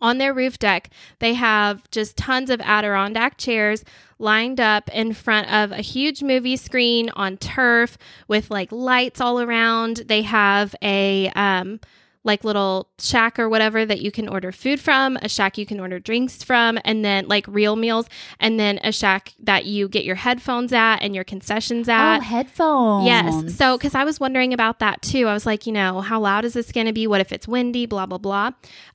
[0.00, 3.84] on their roof deck, they have just tons of Adirondack chairs
[4.18, 9.40] lined up in front of a huge movie screen on turf with like lights all
[9.40, 9.98] around.
[10.06, 11.80] They have a um
[12.24, 15.78] like little shack or whatever that you can order food from, a shack you can
[15.78, 18.06] order drinks from, and then like real meals,
[18.40, 22.16] and then a shack that you get your headphones at and your concessions at.
[22.16, 23.06] Oh, headphones.
[23.06, 23.56] Yes.
[23.56, 25.28] So, because I was wondering about that too.
[25.28, 27.06] I was like, you know, how loud is this going to be?
[27.06, 27.86] What if it's windy?
[27.86, 28.50] Blah, blah, blah.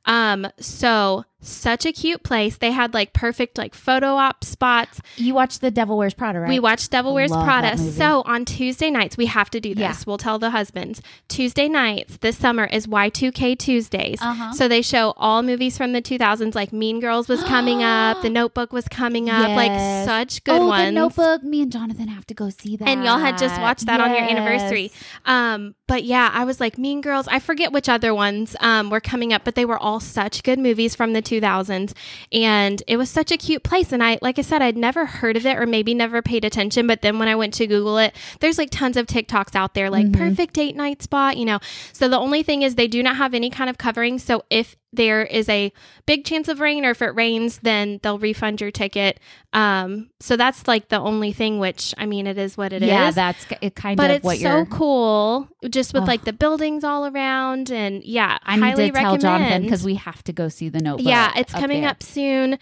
[0.05, 2.57] Um, so such a cute place.
[2.57, 5.01] They had like perfect like photo op spots.
[5.15, 6.49] You watched The Devil Wears Prada, right?
[6.49, 7.77] We watched Devil Wears Love Prada.
[7.77, 9.81] So on Tuesday nights, we have to do this.
[9.81, 10.03] Yeah.
[10.05, 11.01] We'll tell the husbands.
[11.27, 14.21] Tuesday nights this summer is Y2K Tuesdays.
[14.21, 14.53] Uh-huh.
[14.53, 18.29] So they show all movies from the 2000s, like Mean Girls was coming up, The
[18.39, 20.85] Notebook was coming up, like such good oh, ones.
[20.85, 21.43] The Notebook.
[21.43, 22.87] Me and Jonathan have to go see that.
[22.87, 24.91] And y'all had just watched that on your anniversary.
[25.25, 27.27] Um, but yeah, I was like Mean Girls.
[27.27, 30.59] I forget which other ones um, were coming up, but they were all such good
[30.59, 31.93] movies from the 2000s,
[32.31, 33.91] and it was such a cute place.
[33.91, 36.87] And I, like I said, I'd never heard of it or maybe never paid attention.
[36.87, 39.89] But then when I went to Google it, there's like tons of TikToks out there,
[39.89, 40.21] like mm-hmm.
[40.21, 41.59] perfect date night spot, you know.
[41.93, 44.19] So the only thing is they do not have any kind of covering.
[44.19, 45.71] So if there is a
[46.07, 49.19] big chance of rain or if it rains, then they'll refund your ticket.
[49.53, 52.87] Um, so that's like the only thing, which I mean, it is what it is
[52.89, 54.65] yeah, that's ki- it kind but of it's what so you're.
[54.65, 59.11] cool just with like the buildings all around and yeah I need highly to tell
[59.13, 59.21] recommend.
[59.21, 61.05] Jonathan because we have to go see The Notebook.
[61.07, 61.89] yeah it's up coming there.
[61.91, 62.57] up soon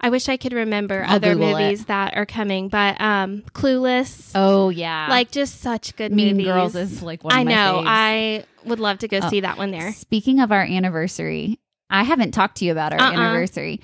[0.00, 1.62] i wish i could remember I'll other Google it.
[1.62, 6.46] movies that are coming but um clueless Oh yeah, like just such good Mean movies
[6.46, 7.34] Girls is like one.
[7.34, 7.84] i my know faves.
[7.86, 9.28] i would love to go Oh.
[9.28, 11.58] see that one there Speaking of our anniversary,
[11.90, 13.12] I haven't talked to you about our Uh-uh.
[13.12, 13.80] anniversary.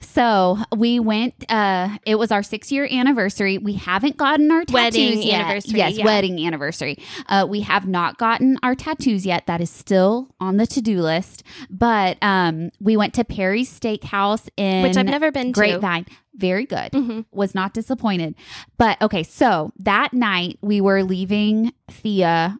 [0.00, 1.34] So we went.
[1.50, 3.58] uh It was our six year anniversary.
[3.58, 5.40] We haven't gotten our tattoos Wedding yet.
[5.40, 6.04] anniversary, Yes, yeah.
[6.04, 6.98] wedding anniversary.
[7.28, 9.46] Uh, we have not gotten our tattoos yet.
[9.46, 11.42] That is still on the to do list.
[11.68, 16.06] But um, we went to Perry's Steakhouse in which i've never been to Grapevine.
[16.36, 16.92] Very good.
[16.92, 17.24] Mhm.
[17.32, 18.36] Was not disappointed.
[18.76, 22.56] But okay, so that night we were leaving Thea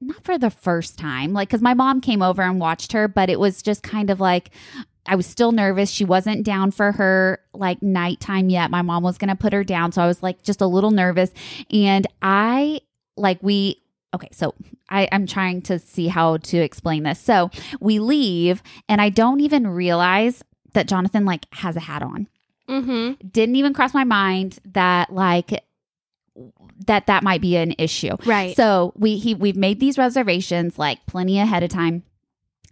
[0.00, 3.30] not for the first time, like because my mom came over and watched her, but
[3.30, 4.50] it was just kind of like
[5.08, 5.90] I was still nervous.
[5.90, 8.70] She wasn't down for her like nighttime yet.
[8.70, 9.90] My mom was going to put her down.
[9.90, 11.30] So I was like just a little nervous.
[11.72, 12.82] And I
[13.16, 13.82] like, we,
[14.14, 14.54] okay, so
[14.90, 17.18] I, I'm trying to see how to explain this.
[17.18, 22.28] So we leave, and I don't even realize that Jonathan like has a hat on.
[22.68, 23.28] mm-hmm.
[23.28, 25.64] Didn't even cross my mind that like,
[26.86, 28.16] that that might be an issue.
[28.24, 32.04] right So we he we've made these reservations like plenty ahead of time.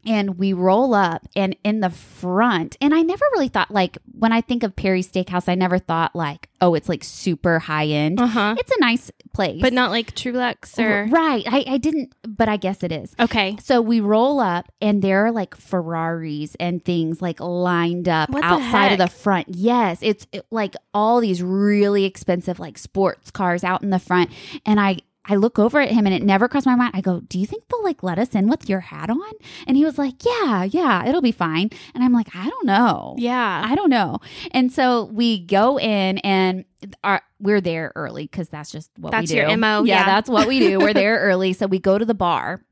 [0.06, 4.32] And we roll up and in the front, and I never really thought like when
[4.32, 8.20] I think of Perry's Steakhouse, I never thought like, oh, it's like super high end.
[8.20, 9.60] uh-huh It's a nice place.
[9.60, 11.44] but not like Truluck's or right.
[11.46, 13.14] I, I didn't but I guess it is.
[13.20, 18.30] okay So we roll up and there are like Ferraris and things like lined up
[18.30, 19.48] What the outside of the front.
[19.50, 24.30] Yes, it's it- like all these really expensive like sports cars out in the front.
[24.64, 26.92] And I I look over at him and it never crossed my mind.
[26.94, 29.32] I go, "Do you think they'll like let us in with your hat on?"
[29.66, 33.14] And he was like, "Yeah, yeah, it'll be fine." And I'm like, "I don't know."
[33.18, 34.18] yeah I don't know.
[34.52, 36.64] And so we go in and
[37.02, 39.42] our, we're there early because that's just what That's we do.
[39.48, 40.06] your MO, Yeah, yeah.
[40.06, 40.78] that's what we do.
[40.78, 41.52] We're there early.
[41.52, 42.62] So we go to the bar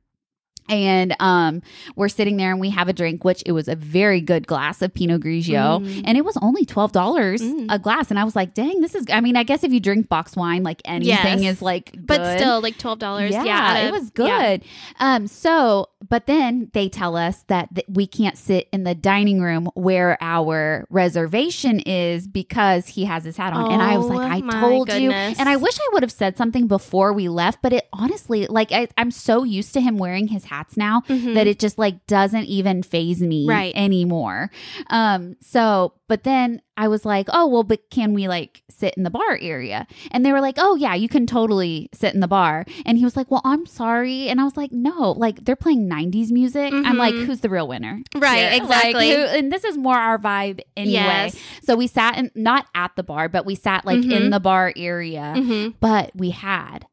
[0.68, 1.62] and um
[1.96, 4.80] we're sitting there and we have a drink which it was a very good glass
[4.82, 6.02] of pinot grigio Mm.
[6.06, 6.92] and it was only $12
[7.40, 7.66] Mm.
[7.68, 9.80] a glass and i was like dang this is i mean i guess if you
[9.80, 11.56] drink box wine like anything Yes.
[11.56, 14.56] is like but still like $12 yeah, Yeah, it was yeah.
[14.56, 14.64] good.
[15.00, 19.40] Um, so, but then they tell us that th- we can't sit in the dining
[19.40, 23.72] room where our reservation is because he has his hat on.
[23.72, 25.10] and I was Oh, like, I my told you.
[25.10, 28.72] And I wish I would have said something before we left, but it honestly, like,
[28.72, 31.34] I, I'm so used to him wearing his hats now Mhm.
[31.34, 33.72] that it just like doesn't even faze me Right.
[33.74, 34.50] anymore.
[34.90, 39.04] Um, so, but then I was like, oh, well, but can we like sit in
[39.04, 39.86] the bar area?
[40.10, 42.64] And they were like, oh, yeah, you can totally sit in the bar.
[42.84, 44.28] And he was like, well, I'm sorry.
[44.28, 46.72] And I was like, no, like they're playing 90s music.
[46.72, 47.26] I'm like, Mhm.
[47.26, 48.00] who's the real winner?
[48.16, 48.92] Right, exactly.
[48.94, 50.92] Like, who- and this is more our vibe anyway.
[50.94, 51.36] Yes.
[51.62, 54.12] So we sat in, not at the bar, but we sat like Mhm.
[54.12, 55.34] in the bar area.
[55.36, 55.74] Mhm.
[55.80, 56.86] But we had.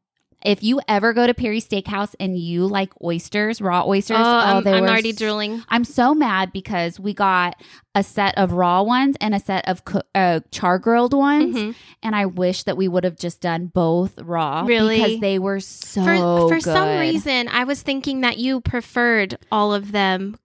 [0.44, 4.64] If you ever go to Perry Steakhouse and you like oysters, raw oysters, Oh, I'm,
[4.64, 5.62] they I'm were already drooling.
[5.68, 7.54] I'm so mad because we got
[7.94, 11.74] a set of raw ones and a set of co- uh, char grilled ones, Mhm.
[12.02, 14.96] and I wish that we would have just done both raw Really?
[14.98, 19.72] because they were so For for some reason, I was thinking that you preferred all
[19.74, 20.36] of them,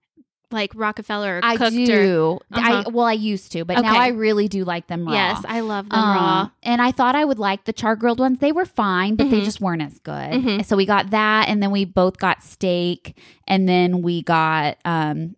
[0.50, 2.38] like Rockefeller I cooked or do.
[2.52, 2.84] Uh-huh.
[2.86, 5.12] I well, I used to, but now I really do like them raw.
[5.12, 6.50] yes, I love them Um, raw.
[6.62, 8.38] And I thought I would like the char grilled ones.
[8.38, 9.44] They were fine, but they Mhm.
[9.44, 10.30] just weren't as good.
[10.32, 10.64] Mhm.
[10.64, 15.34] So we got that, and then we both got steak, and then we got um,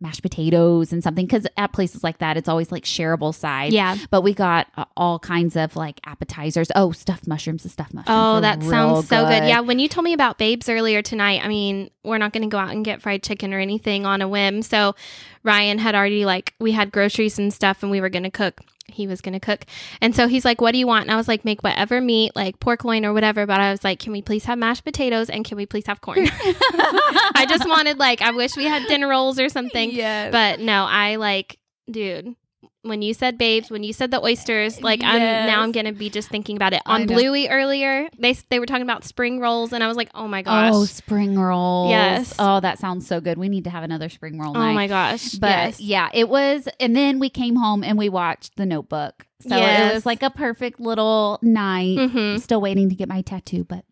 [0.00, 3.74] mashed potatoes and something because at places like that, it's always like shareable sides.
[3.74, 3.96] Yeah.
[4.10, 6.70] But we got uh, all kinds of like appetizers.
[6.74, 7.62] Oh, stuffed mushrooms.
[7.62, 8.18] The stuffed mushrooms.
[8.18, 9.44] Oh, that sounds so good.
[9.46, 12.48] Yeah, when you told me about Babes earlier tonight, I mean, we're not going to
[12.48, 14.62] go out and get fried chicken or anything on a whim.
[14.62, 14.94] So
[15.42, 18.60] Ryan had already like we had groceries and stuff, and we were going to cook
[18.94, 19.64] he was going to cook.
[20.00, 21.02] And so he's like, What do you want?
[21.02, 23.46] And I was like, Make whatever meat, like pork loin or whatever.
[23.46, 26.00] But I was like, Can we please have mashed potatoes and can we please have
[26.00, 26.18] corn?
[26.40, 29.90] I just wanted, like, I wish we had dinner rolls or something.
[29.90, 30.32] Yes.
[30.32, 31.58] But no, I like,
[31.90, 32.34] dude.
[32.82, 36.08] When you said babes, when you said the oysters, like I'm now I'm gonna be
[36.08, 36.80] just thinking about it.
[36.86, 37.06] On.
[37.06, 40.40] Bluey earlier, they they were talking about spring rolls, and I was like, oh my
[40.40, 41.90] gosh, Oh, spring rolls.
[41.90, 42.34] Yes.
[42.38, 43.36] Oh, that sounds so good.
[43.36, 44.74] We need to have another spring roll oh night.
[44.74, 45.80] my gosh, But yes.
[45.80, 46.68] yeah, it was.
[46.78, 49.26] And then we came home and we watched The Notebook.
[49.46, 51.98] So it was like a perfect little night.
[52.10, 53.84] hmm Still waiting to get my tattoo, but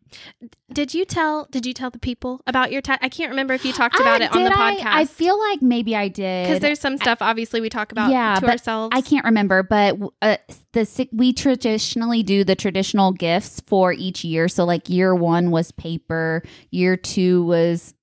[0.72, 1.46] Did you tell?
[1.50, 2.80] Did you tell the people about your?
[2.82, 4.76] Ta- I can't remember if you talked about Ah, it on the did I?
[4.76, 4.84] podcast.
[4.94, 8.38] I feel like maybe I did because there's some stuff obviously we talk about Yeah,
[8.40, 8.94] to ourselves.
[8.96, 10.36] I can't remember, but uh,
[10.72, 14.48] the we traditionally do the traditional gifts for each year.
[14.48, 17.94] So like year one was paper, year two was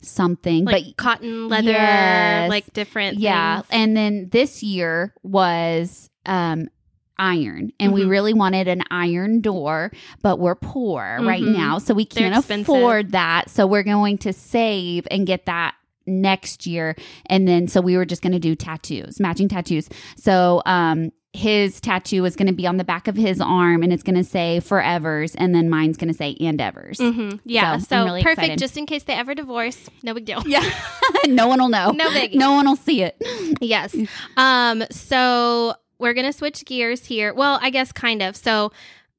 [0.00, 2.48] something, like but cotton leather, Yes.
[2.50, 3.18] like different.
[3.18, 3.68] yeah, things.
[3.70, 6.68] and then this year was um
[7.18, 8.08] iron and we Mhm.
[8.10, 9.90] really wanted an iron door
[10.22, 11.56] but we're poor right Mhm.
[11.56, 12.68] now so we They're can't expensive.
[12.68, 15.74] afford that so we're going to save and get that
[16.06, 16.96] next year
[17.26, 21.80] and then so we were just going to do tattoos matching tattoos so um his
[21.80, 24.24] tattoo is going to be on the back of his arm and it's going to
[24.24, 27.40] say forevers and then mine's going to say and evers Mhm.
[27.46, 27.78] yeah.
[27.78, 28.38] So, So, really perfect.
[28.40, 28.58] excited.
[28.58, 30.42] Just in case they ever divorce, no big deal.
[30.44, 30.62] yeah
[31.28, 32.34] no one will know No biggie.
[32.34, 33.16] no one will see it
[33.62, 33.96] Yes.
[34.36, 37.32] Um, so we're gonna switch gears here.
[37.32, 38.36] Well, I guess kind of.
[38.36, 38.72] So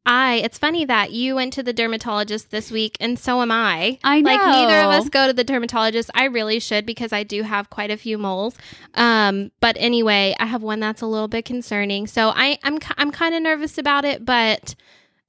[0.06, 3.98] I it's funny that you went to the dermatologist this week and so am I.
[4.04, 6.12] I Like neither of us go to the dermatologist.
[6.14, 8.56] I really should because I do have quite a few moles.
[8.96, 12.06] Um, but anyway, I have one that's a little bit concerning.
[12.06, 14.76] So I I'm I'm kind of nervous about it, but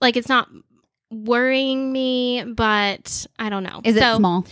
[0.00, 0.48] like it's not
[1.12, 3.80] worrying me, but I don't know.
[3.84, 4.44] is so it small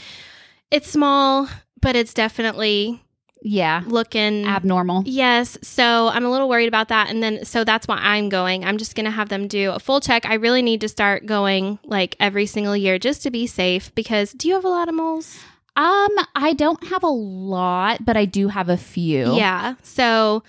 [0.71, 1.49] It's small,
[1.81, 3.03] but it's definitely
[3.43, 5.59] yeah looking abnormal Yes.
[5.63, 7.11] So I'm a little worried about that.
[7.11, 8.65] And then, so that's why I'm going.
[8.65, 10.27] I'm just going to have them do a full check.
[10.27, 14.33] I really need to start going like every single year just to be safe because
[14.33, 15.39] do you have a lot of moles?
[15.77, 19.35] Um, I don't have a lot, but I do have a few.
[19.35, 19.75] Yeah.
[19.83, 20.43] So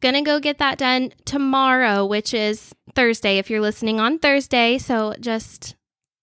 [0.00, 4.78] gonna go get that done tomorrow, which is Thursday if you're listening on Thursday.
[4.78, 5.74] So just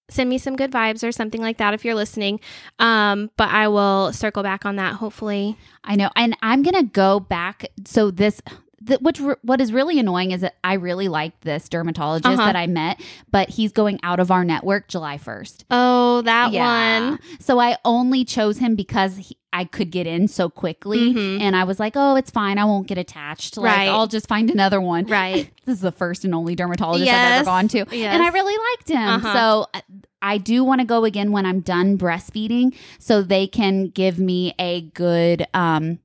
[0.10, 2.39] send me some good vibes or something like that if you're listening.
[2.80, 5.58] Um, but I will circle back on that hopefully.
[5.84, 7.68] I know, and I'm gonna go back.
[7.86, 8.41] So this.
[8.82, 12.46] The, which re- what is really annoying is that I really like this dermatologist Uh-huh.
[12.46, 13.00] that I met,
[13.32, 15.64] but he's going out of our network July 1st.
[15.72, 17.20] Oh, that one.
[17.40, 21.40] So I only chose him because he, I could get in so quickly, Mhm.
[21.40, 22.58] and I was like, "Oh, it's fine.
[22.58, 23.56] I won't get attached.
[23.56, 23.88] Like, Right.
[23.90, 25.50] I'll just find another one." Right.
[25.66, 27.86] This is the first and only dermatologist I've ever gone to.
[27.92, 28.14] Yes.
[28.14, 28.98] And I really liked him.
[29.26, 29.34] Uh-huh.
[29.34, 29.82] So uh,
[30.22, 34.54] I do want to go again when I'm done breastfeeding so they can give me
[34.60, 36.00] a good um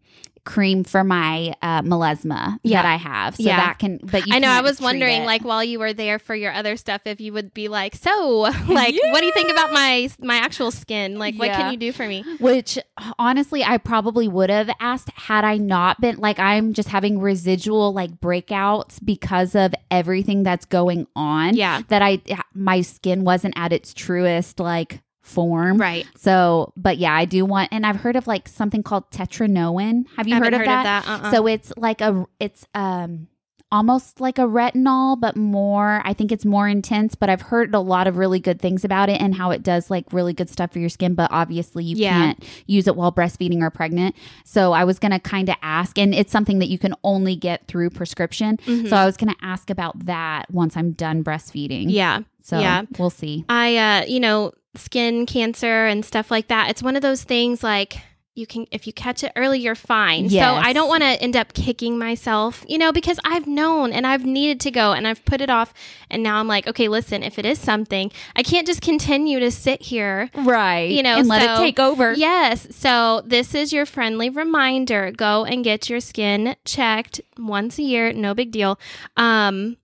[0.51, 2.83] cream for my uh melasma Yeah.
[2.83, 3.37] that I have.
[3.37, 3.57] So Yeah.
[3.57, 4.49] that can but you I know.
[4.49, 5.27] I was wondering, it.
[5.27, 8.11] like, while you were there for your other stuff, if you would be like, "So,
[8.69, 11.19] like, what do you think about my my actual skin?
[11.19, 12.79] Like, what can you do for me?" which
[13.19, 17.93] honestly I probably would have asked had I not been like I'm just having residual
[17.93, 21.55] like breakouts because of everything that's going on.
[21.55, 21.83] Yeah.
[21.89, 22.21] That I
[22.55, 25.79] my skin wasn't at its truest like form.
[25.79, 26.07] Right.
[26.17, 30.07] So, but yeah, I do want, and I've heard of like something called tretinoin.
[30.17, 31.09] Have you Haven't heard, of that?
[31.09, 31.31] Uh-uh.
[31.31, 33.29] So it's like a, it's um
[33.73, 36.03] almost like a retinol, but more.
[36.05, 37.15] I think it's more intense.
[37.15, 39.91] But I've heard a lot of really good things about it and how it does
[39.93, 41.15] like really good stuff for your skin.
[41.15, 42.15] But obviously, you Yeah.
[42.19, 44.17] can't use it while breastfeeding or pregnant.
[44.45, 47.69] So I was gonna kind of ask, and it's something that you can only get
[47.69, 48.57] through prescription.
[48.67, 48.89] Mhm.
[48.89, 51.87] So I was gonna ask about that once I'm done breastfeeding.
[51.91, 52.21] yeah.
[52.43, 52.83] So yeah.
[52.99, 53.45] we'll see.
[53.49, 56.71] I, uh, you know, skin cancer and stuff like that.
[56.71, 57.97] It's one of those things like
[58.37, 60.31] you can, if you catch it early, you're fine.
[60.31, 64.07] So I don't want to end up kicking myself, you know, because I've known and
[64.07, 65.75] I've needed to go and I've put it off.
[66.09, 69.51] And now I'm like, okay, listen, if it is something, I can't just continue to
[69.51, 70.91] sit here Right.
[70.91, 72.13] You know, and let it take over.
[72.15, 72.69] Yes.
[72.75, 75.11] So this is your friendly reminder.
[75.11, 78.13] Go and get your skin checked once a year.
[78.13, 78.79] No big deal.
[79.17, 79.77] Um,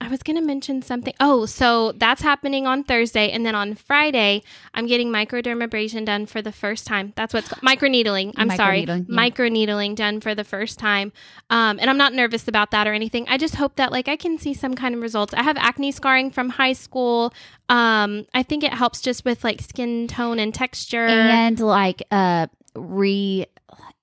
[0.00, 1.12] I was going to mention something.
[1.18, 3.30] Oh, so that's happening on Thursday.
[3.30, 7.12] And then on Friday, I'm getting microdermabrasion done for the first time.
[7.16, 8.34] That's what's called microneedling.
[8.36, 8.86] I'm sorry.
[8.86, 9.16] Microneedling, yeah.
[9.30, 11.12] Microneedling done for the first time.
[11.50, 13.26] Um, and I'm not nervous about that or anything.
[13.28, 15.34] I just hope that like I can see some kind of results.
[15.34, 17.32] I have acne scarring from high school.
[17.68, 21.06] Um, I think it helps just with like skin tone and texture.
[21.06, 23.46] and like uh re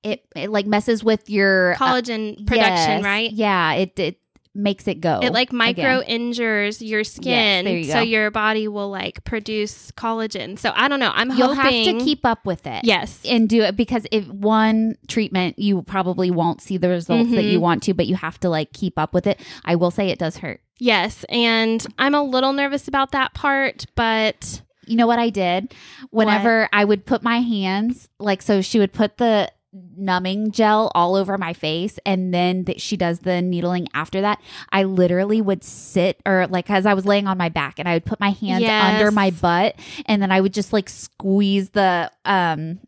[0.03, 3.31] it, it like messes with your uh, collagen production, yes, right?
[3.31, 4.19] Yeah, it it
[4.55, 5.19] makes it go.
[5.21, 6.03] It like micro again.
[6.03, 10.57] injures your skin, there you so your body will like produce collagen.
[10.57, 11.11] So I don't know.
[11.13, 11.85] I'm hoping You'll hoping.
[11.89, 12.83] have to keep up with it.
[12.85, 13.19] Yes.
[13.25, 17.51] and do it because if one treatment you probably won't see the results that Mhm.
[17.51, 20.09] you want to but you have to like keep up with it i will say
[20.09, 25.07] it does hurt Yes, and I'm a little nervous about that part, but you know
[25.07, 25.73] what i did
[26.11, 29.49] whenever i would put my hands like so she would put the
[29.97, 34.39] numbing gel all over my face and then th- she does the needling after that
[34.71, 37.93] i literally would sit or like as i was laying on my back and i
[37.93, 38.93] would put my hands Yes.
[38.93, 42.79] under my butt and then i would just like squeeze the um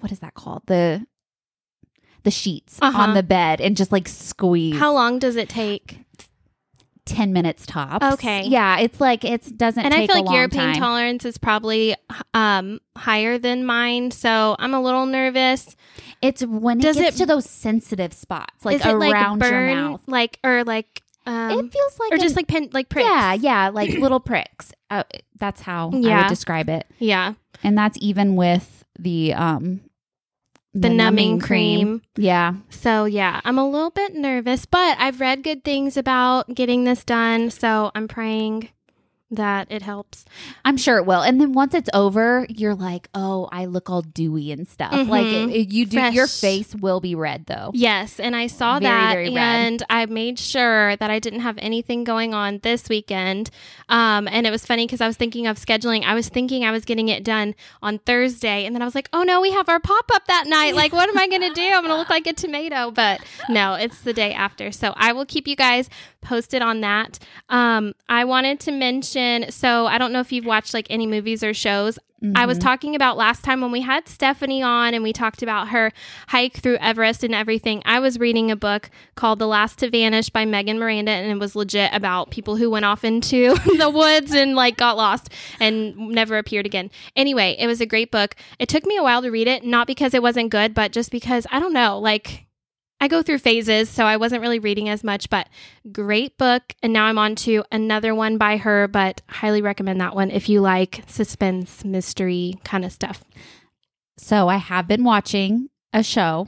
[0.00, 1.06] what is that called the
[2.24, 3.02] the sheets Uh-huh.
[3.02, 6.04] on the bed and just like squeeze how long does it take?
[7.04, 8.44] 10 minutes tops Okay.
[8.44, 10.74] yeah it's like it doesn't And I feel like your pain time.
[10.76, 11.96] tolerance is probably
[12.32, 15.74] um, higher than mine, so I'm a little nervous.
[16.20, 19.68] it's when it Does gets it- to those sensitive spots like it like around burn,
[19.68, 23.08] your mouth like or like um, it feels like or just like pin like pricks?
[23.08, 24.72] Yeah, yeah, like little pricks.
[24.90, 25.04] Uh,
[25.38, 26.86] that's how I would describe it.
[26.98, 27.34] yeah.
[27.64, 29.80] And that's even with the um
[30.74, 32.00] The, numbing cream.
[32.16, 32.54] Yeah.
[32.70, 37.04] So yeah, I'm a little bit nervous, but I've read good things about getting this
[37.04, 38.70] done, so I'm praying
[39.32, 40.24] that it helps.
[40.64, 41.22] I'm sure it will.
[41.22, 45.26] And then once it's over, you're like, "Oh, I look all dewy and stuff." Like
[45.26, 45.50] Mhm.
[45.50, 47.70] it, it- you do your face will be red though.
[47.74, 51.56] Yes, and I saw Very, that, very and I made sure that I didn't have
[51.58, 53.50] anything going on this weekend.
[53.88, 56.04] Um, and it was funny because I was thinking of scheduling.
[56.04, 59.08] I was thinking I was getting it done on Thursday, and then I was like,
[59.12, 60.74] "Oh no, we have our pop up that night.
[60.74, 61.62] Like, what am I going to do?
[61.62, 64.70] I'm going to look like a tomato." But no, it's the day after.
[64.72, 65.88] So I will keep you guys
[66.20, 67.18] posted on that.
[67.48, 69.21] Um, I wanted to mention.
[69.50, 71.98] So I don't know if you've watched like any movies or shows.
[72.36, 72.62] I was Mhm.
[72.62, 75.90] talking about last time when we had Stephanie on and we talked about her
[76.28, 77.82] hike through Everest and everything.
[77.84, 81.40] I was reading a book called The Last to Vanish by Megan Miranda and it
[81.40, 85.96] was legit about people who went off into the woods and like got lost and
[85.96, 86.92] never appeared again.
[87.16, 88.36] Anyway, it was a great book.
[88.60, 91.10] It took me a while to read it, not because it wasn't good, but just
[91.10, 92.46] because I don't know, like
[93.02, 95.48] I go through phases, so I wasn't really reading as much, but
[95.90, 96.62] great book.
[96.84, 100.48] And now I'm on to another one by her, but highly recommend that one if
[100.48, 103.24] you like suspense, mystery kind of stuff.
[104.18, 106.46] So I have been watching a show.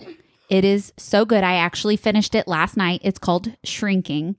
[0.48, 1.42] It is so good.
[1.42, 3.00] I actually finished it last night.
[3.02, 4.36] It's called Shrinking.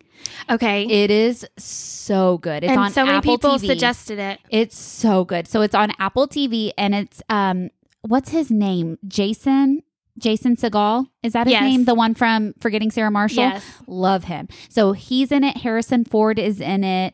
[0.49, 0.85] Okay.
[0.85, 2.63] It is so good.
[2.63, 3.67] It's and on so many Apple people TV.
[3.67, 4.39] suggested it.
[4.49, 5.49] It's so good.
[5.49, 7.71] So it's on Apple TV and it's um
[8.03, 8.99] what's his name?
[9.05, 9.81] Jason
[10.17, 11.07] Jason Segel.
[11.23, 11.61] Is that his Yes.
[11.63, 11.85] name?
[11.85, 13.43] The one from Forgetting Sarah Marshall?
[13.43, 13.65] Yes.
[13.87, 14.47] Love him.
[14.69, 15.57] So he's in it.
[15.57, 17.13] Harrison Ford is in it.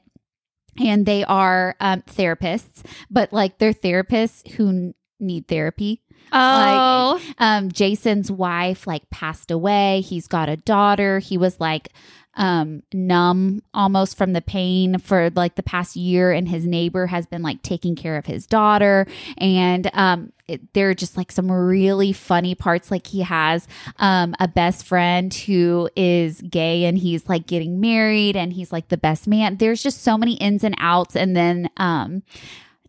[0.79, 6.01] And they are um, therapists, but like they're therapists who n- need therapy.
[6.31, 9.99] Oh, Um, Jason's wife like passed away.
[9.99, 11.19] He's got a daughter.
[11.19, 11.89] He was like
[12.35, 17.25] um numb almost from the pain for like the past year and his neighbor has
[17.25, 19.05] been like taking care of his daughter
[19.37, 23.67] and um it, there are just like some really funny parts like he has
[23.97, 28.87] um a best friend who is gay and he's like getting married and he's like
[28.87, 32.23] the best man there's just so many ins and outs and then um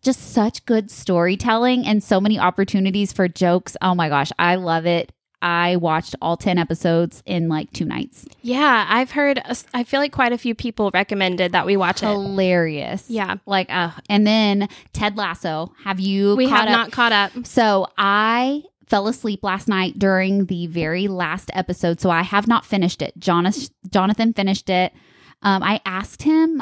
[0.03, 3.75] just such good storytelling and so many opportunities for jokes.
[3.81, 5.11] Oh my gosh, I love it.
[5.43, 8.25] I watched all 10 episodes in like two nights.
[8.41, 8.85] yeah.
[8.89, 9.41] I've heard,
[9.73, 12.07] I feel like quite a few people recommended that we watch it.
[12.07, 13.09] Hilarious.
[13.09, 13.35] Yeah.
[13.45, 15.73] Like, uh, and then Ted Lasso.
[15.83, 16.69] Have you We have up?
[16.69, 17.31] not caught up.
[17.45, 21.99] So I fell asleep last night during the very last episode.
[21.99, 23.13] So I have not finished it.
[23.17, 24.93] Jonas, Jonathan finished it.
[25.41, 26.61] Um, I asked him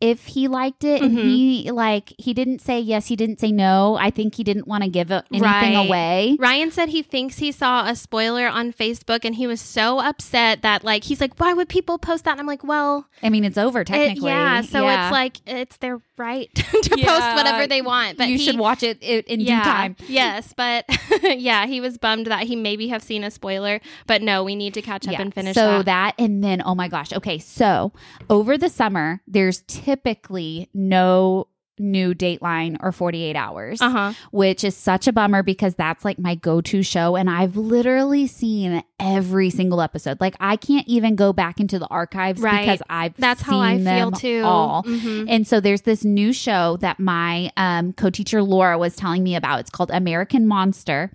[0.00, 1.22] if he liked it and Mhm.
[1.24, 4.82] he like he didn't say yes he didn't say no i think he didn't want
[4.84, 5.72] to give anything Right.
[5.74, 10.00] away Ryan said he thinks he saw a spoiler on Facebook and he was so
[10.00, 12.32] upset that, like, he's like, why would people post that?
[12.32, 14.60] And I'm like, well, i mean it's over it- technically yeah.
[14.60, 15.06] So Yeah.
[15.06, 18.18] it's like, it's their right to post whatever they want.
[18.18, 20.84] But you he- should watch it in yeah, due time Yes, but
[21.22, 23.80] yeah, he was bummed that he maybe have seen a spoiler.
[24.06, 25.22] But no, we need to catch up Yeah.
[25.22, 25.86] and finish so that.
[25.86, 27.92] that and then oh my gosh okay so
[28.28, 31.46] over the summer there's typically no
[31.78, 34.12] new dateline or 48 hours Uh huh.
[34.30, 38.82] which is such a bummer because that's like my go-to show and I've literally seen
[38.98, 40.18] every single episode.
[40.18, 42.62] Like I can't even go back into the archives Right.
[42.62, 44.42] because I've That's how I seen feel too.
[44.44, 44.84] all.
[44.84, 45.26] Mhm.
[45.28, 49.60] And so there's this new show that my um, co-teacher Laura was telling me about.
[49.60, 51.12] It's called American Monster,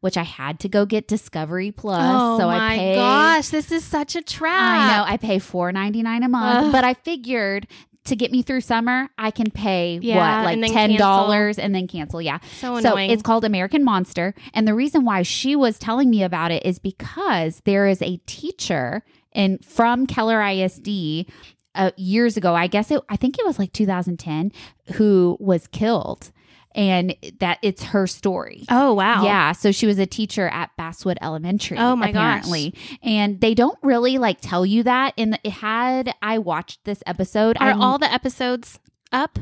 [0.00, 2.02] which I had to go get Discovery Plus.
[2.02, 4.60] Oh so my I paid, gosh, this is such a trap.
[4.60, 6.72] I know I pay four ninety nine a month, Ugh.
[6.72, 7.68] but I figured
[8.10, 11.88] to get me through summer, I can pay Yeah, what like ten dollars and then
[11.88, 12.20] cancel.
[12.22, 13.10] Yeah, So so annoying.
[13.10, 14.34] it's called American Monster.
[14.54, 18.18] And the reason why she was telling me about it is because there is a
[18.26, 21.26] teacher and from Keller ISD
[21.74, 22.54] uh, years ago.
[22.54, 23.00] I guess it.
[23.08, 24.52] I think it was like 2010.
[24.94, 26.30] Who was killed,
[26.74, 28.64] and that it's her story.
[28.68, 29.24] Oh wow.
[29.24, 31.78] Yeah, so she was a teacher at Basswood Elementary.
[31.78, 32.44] Oh, my gosh.
[32.44, 32.74] apparently.
[33.02, 35.14] and they don't really like tell you that.
[35.16, 38.78] In the, it had I watched this episode, Are I'm- all the episodes
[39.12, 39.38] up,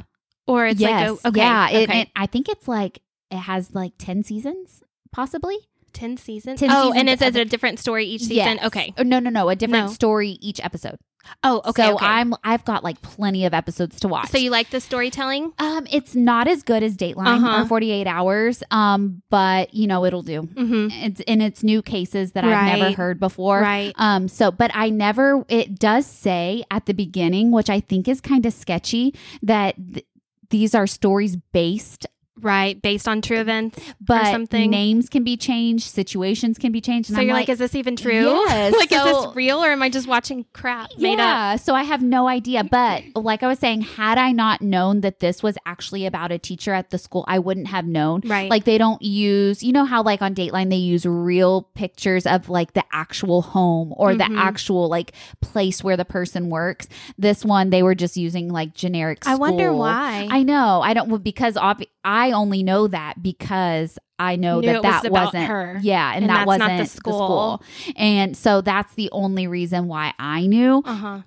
[0.46, 2.00] or it's yes, like a, okay, yeah, okay.
[2.02, 5.58] it- I think it's like it has like ten seasons, possibly.
[5.92, 6.60] ten seasons.
[6.60, 8.56] 10 oh, seasons and it's a different story each season.
[8.56, 8.64] Yes.
[8.66, 8.94] Okay.
[8.96, 9.92] Oh, no, no, no, a different No.
[9.92, 10.96] story each episode.
[11.42, 11.82] Oh, okay.
[11.82, 12.06] so okay.
[12.06, 14.30] I'm I've got like plenty of episodes to watch.
[14.30, 15.52] So you like the storytelling?
[15.58, 17.62] um, it's not as good as Dateline Uh-huh.
[17.64, 20.42] or 48 Hours, um, but you know it'll do.
[20.42, 20.88] Mm-hmm.
[21.04, 23.60] It's and it's new cases that I've never heard before.
[23.60, 23.92] Right.
[23.96, 28.20] Um, so, but I never, it does say at the beginning, which I think is
[28.20, 30.06] kind of sketchy, that th-
[30.50, 32.06] these are stories based,
[32.40, 32.80] Right.
[32.80, 33.78] Based on true events.
[34.00, 34.70] but something.
[34.70, 37.10] names can be changed, situations can be changed.
[37.10, 38.12] And So I'm you're like, is this even true?
[38.24, 41.18] Yes, like, is this real or am I just watching crap made up?
[41.18, 42.64] yeah, so I have no idea.
[42.64, 46.38] But like I was saying, had I not known that this was actually about a
[46.38, 48.22] teacher at the school, I wouldn't have known.
[48.24, 48.50] Right.
[48.50, 52.48] Like they don't use, you know how like on Dateline they use real pictures of
[52.48, 54.18] like the actual home or Mhm.
[54.18, 56.88] the actual like place where the person works.
[57.18, 59.26] This one they were just using like generic.
[59.26, 60.28] I wonder why.
[60.30, 60.80] I know.
[60.82, 65.02] I don't well, because ob- I only know that because I know Knew that was
[65.02, 65.78] that wasn't her.
[65.82, 67.62] Yeah, and, And that that's not wasn't the school.
[67.96, 70.82] And so that's the only reason why I knew.
[70.84, 71.20] uh huh.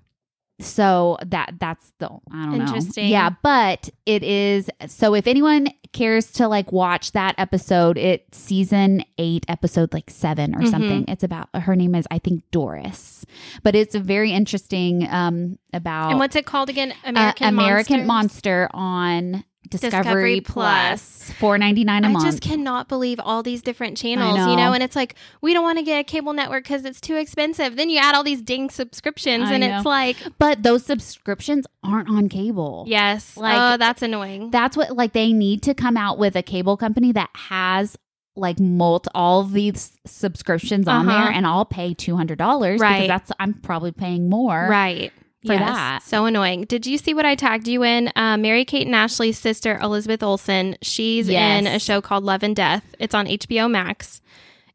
[0.59, 2.65] So that that's the I don't know.
[2.65, 3.07] Interesting.
[3.09, 9.03] Yeah, but it is so if anyone cares to like watch that episode, it's season
[9.17, 10.69] 8 episode like 7 or Mhm.
[10.69, 11.05] something.
[11.07, 13.25] It's about her name is I think Doris.
[13.63, 16.91] But it's a very interesting um about And what's it called again?
[16.91, 18.07] uh, American American Monsters?
[18.07, 22.25] Monster on Discovery, Discovery Plus, four ninety nine a I month.
[22.25, 24.55] I just cannot believe all these different channels, you know.
[24.55, 27.15] know, and it's like we don't want to get a cable network because it's too
[27.15, 27.75] expensive.
[27.77, 29.77] Then you add all these ding subscriptions, I and know.
[29.77, 32.85] it's like, but those subscriptions aren't on cable.
[32.87, 34.49] yes, Like- oh, that's annoying.
[34.51, 37.97] That's what like they need to come out with a cable company that has
[38.35, 41.25] like multi all these subscriptions on Uh-huh.
[41.25, 43.01] there and I'll pay two hundred dollars Right.
[43.01, 44.67] because that's I'm probably paying more.
[44.69, 45.11] right.
[45.45, 45.61] For Yes.
[45.69, 46.03] that.
[46.03, 46.65] So annoying.
[46.65, 48.11] Did you see what I tagged you in?
[48.15, 51.59] Uh, Mary Kate and Ashley's sister, Elizabeth Olsen, she's Yes.
[51.61, 52.83] in a show called Love and Death.
[52.99, 54.21] It's on HBO Max.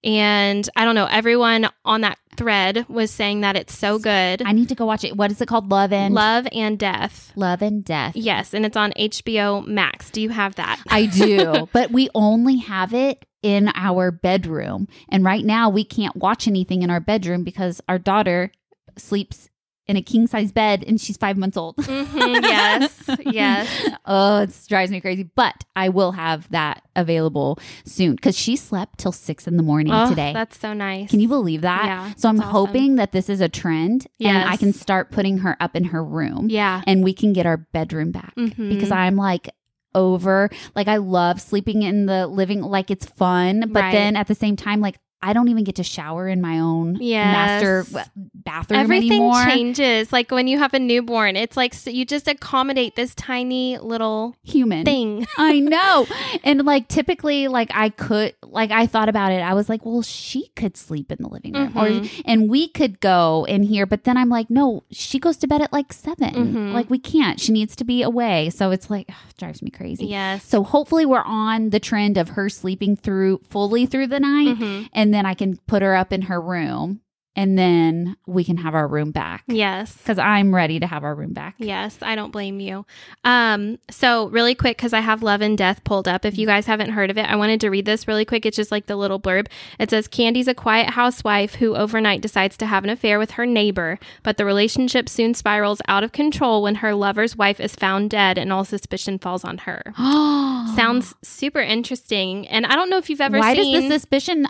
[0.05, 4.43] And I don't know, everyone on that thread was saying that it's so good.
[4.45, 5.17] I need to go watch it.
[5.17, 5.71] What is it called?
[5.71, 7.33] Love and Love and Death.
[7.35, 8.15] Love and Death.
[8.15, 10.11] Yes, and it's on HBO Max.
[10.11, 10.81] Do you have that?
[10.89, 14.87] I do, but we only have it in our bedroom.
[15.09, 18.53] And right now we can't watch anything in our bedroom because our daughter
[18.99, 19.49] sleeps
[19.89, 21.77] in a king size bed and she's five months old.
[21.77, 23.89] Mhm, yes, yes.
[24.05, 25.23] oh, it drives me crazy.
[25.23, 29.93] But I will have that available soon because she slept till six in the morning
[29.93, 30.33] Oh, today.
[30.33, 31.11] That's so nice.
[31.11, 31.85] Can you believe that?
[31.85, 32.51] Yeah, so I'm awesome.
[32.51, 36.03] hoping that this is a trend and I can start putting her up in her
[36.03, 36.83] room Yeah.
[36.87, 38.69] and we can get our bedroom back Mhm.
[38.71, 39.51] because I'm like
[39.95, 43.93] over like I love sleeping in the living like it's fun but Right.
[43.93, 46.97] then at the same time like I don't even get to shower in my own
[47.01, 47.63] Yes.
[47.63, 48.05] master
[48.35, 49.45] bathroom Everything anymore.
[49.45, 50.13] changes.
[50.13, 54.37] Like when you have a newborn, it's like so you just accommodate this tiny little
[54.45, 54.85] Human.
[54.85, 55.27] thing.
[55.39, 56.07] I know.
[56.45, 59.41] And like typically like I could like I thought about it.
[59.41, 62.23] I was like, well, she could sleep in the living room or Mhm.
[62.25, 65.61] and we could go in here, but then I'm like, no, she goes to bed
[65.63, 66.35] at like 7.
[66.35, 66.73] Mhm.
[66.73, 67.41] Like we can't.
[67.41, 68.51] She needs to be away.
[68.51, 70.07] So it's like ugh, drives me crazy.
[70.07, 70.45] Yes.
[70.47, 74.89] So hopefully we're on the trend of her sleeping through fully through the night Mhm.
[74.93, 77.01] and then I can put her up in her room
[77.39, 79.45] and then we can have our room back.
[79.47, 79.95] Yes.
[80.07, 81.55] Cuz I'm ready to have our room back.
[81.59, 82.87] Yes, I don't blame you.
[83.25, 86.25] Um, so really quick, because I have Love and Death pulled up.
[86.25, 88.47] If you guys haven't heard of it, I wanted to read this really quick.
[88.47, 89.49] It's just like the little blurb.
[89.79, 93.45] It says Candy's a quiet housewife who overnight decides to have an affair with her
[93.45, 98.09] neighbor, but the relationship soon spirals out of control when her lover's wife is found
[98.09, 99.83] dead and all suspicion falls on her.
[100.75, 102.49] Sounds super interesting.
[102.49, 104.47] And I don't know if you've ever Why seen does the suspicion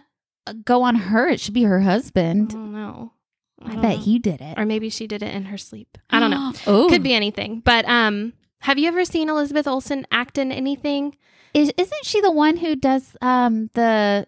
[0.53, 1.29] go on her?
[1.29, 2.51] It should be her I husband.
[2.51, 3.13] don't know.
[3.63, 4.03] I, don't bet know.
[4.03, 4.59] he did it.
[4.59, 5.97] or maybe she did it in her sleep.
[6.11, 6.53] I don't know.
[6.67, 7.61] oh, Could be anything.
[7.65, 11.17] But um have you ever seen Elizabeth Olsen act in anything?
[11.55, 14.27] Is, isn't she the one who does um the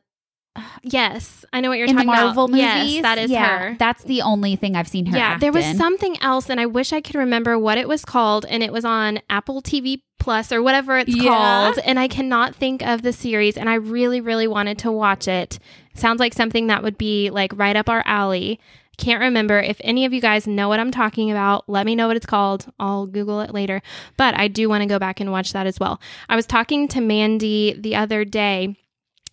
[0.82, 2.50] Yes, I know what you're in the talking Marvel about.
[2.52, 2.94] movies?
[2.94, 3.76] Yes, that is yeah, her.
[3.78, 5.16] That's the only thing I've seen her.
[5.16, 5.76] yeah, there was in.
[5.76, 8.84] something else, and I wish I could remember what it was called, and it was
[8.84, 11.30] on Apple TV Plus or whatever it's Yeah.
[11.30, 15.28] called, and I cannot think of the series, and I really, really wanted to watch
[15.28, 15.58] it.
[15.94, 18.58] Sounds like something that would be like right up our alley.
[18.98, 19.60] Can't remember.
[19.60, 22.26] If any of you guys know what I'm talking about, let me know what it's
[22.26, 22.66] called.
[22.80, 23.80] I'll Google it later.
[24.16, 26.00] But I do want to go back and watch that as well.
[26.28, 28.76] I was talking to Mandy the other day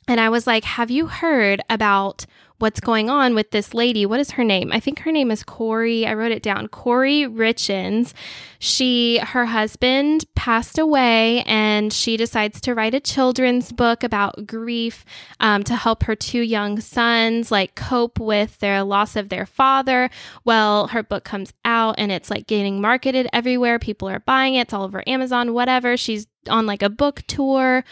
[0.08, 2.26] and I was like, Have you heard about
[2.58, 4.06] what's going on with this lady?
[4.06, 4.72] What is her name?
[4.72, 6.08] I think her name is Kouri.
[6.08, 6.68] I wrote it down.
[6.68, 8.14] Kouri Richins.
[8.60, 15.03] She, her husband passed away, and she decides to write a children's book about grief
[15.39, 20.10] um, to help her two young sons like cope with their loss of their father.
[20.45, 23.80] Well, her book comes out and it's like getting marketed everywhere.
[23.80, 24.62] People are buying it.
[24.62, 25.97] It's all over Amazon, whatever.
[25.97, 27.84] She's on like a book tour.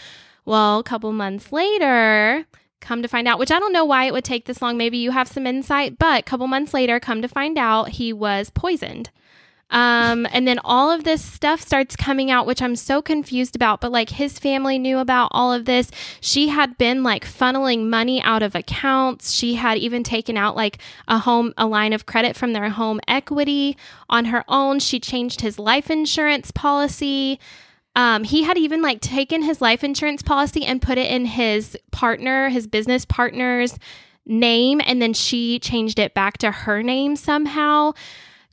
[0.46, 2.46] Well, a couple months later,
[2.82, 4.78] come to find out, which I don't know why it would take this long.
[4.78, 8.14] Maybe you have some insight, but a couple months later, come to find out he
[8.14, 9.10] was poisoned.
[9.70, 13.82] Um, and then all of this stuff starts coming out, which I'm so confused about.
[13.82, 15.90] But like his family knew about all of this.
[16.20, 19.32] She had been like funneling money out of accounts.
[19.32, 20.78] She had even taken out like
[21.08, 23.78] a home, a line of credit from their home equity
[24.10, 24.80] on her own.
[24.80, 27.40] She changed his life insurance policy.
[27.96, 31.78] Um, he had even like taken his life insurance policy and put it in his
[31.92, 33.78] partner, his business partner's
[34.26, 37.94] name, and then she changed it back to her name somehow.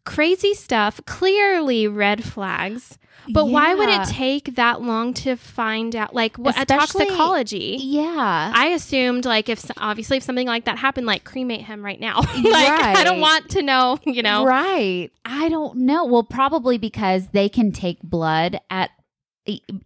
[0.05, 2.99] Crazy stuff, clearly red flags.
[3.32, 6.14] But why would it take that long to find out?
[6.14, 7.78] Like what a toxicology.
[7.80, 8.53] Yeah.
[8.55, 12.20] I assumed like if obviously if something like that happened, like cremate him right now.
[12.20, 14.45] like I don't want to know, you know.
[14.45, 15.11] Right.
[15.24, 16.05] I don't know.
[16.07, 18.91] Well, probably because they can take blood at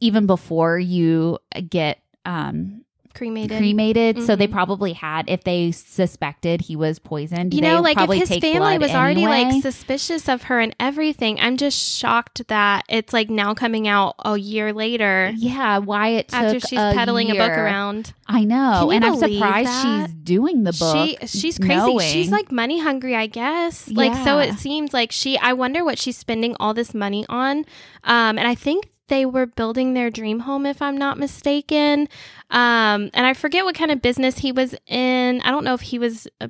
[0.01, 1.39] even before you
[1.71, 2.81] get um
[3.15, 3.59] Cremated.
[3.59, 4.23] cremated.
[4.25, 4.53] So they Mhm.
[4.53, 7.55] probably had if they suspected he was poisoned.
[7.55, 9.53] you know, like if his family was already anyway.
[9.53, 14.17] like suspicious of her and everything, I'm just shocked that it's like now coming out
[14.25, 18.13] a year later yeah, why it took after she's a peddling a book around.
[18.27, 20.07] I know, and I'm surprised that?
[20.09, 21.17] she's doing the book.
[21.21, 21.77] She she's crazy.
[21.77, 22.01] knowing.
[22.09, 23.89] She's like money hungry, I guess.
[23.93, 27.59] Like so it seems like she I wonder what she's spending all this money on.
[28.03, 32.09] Um and I think they were building their dream home if I'm not mistaken.
[32.51, 35.41] Um and I forget what kind of business he was in.
[35.43, 36.49] I don't know if he was uh,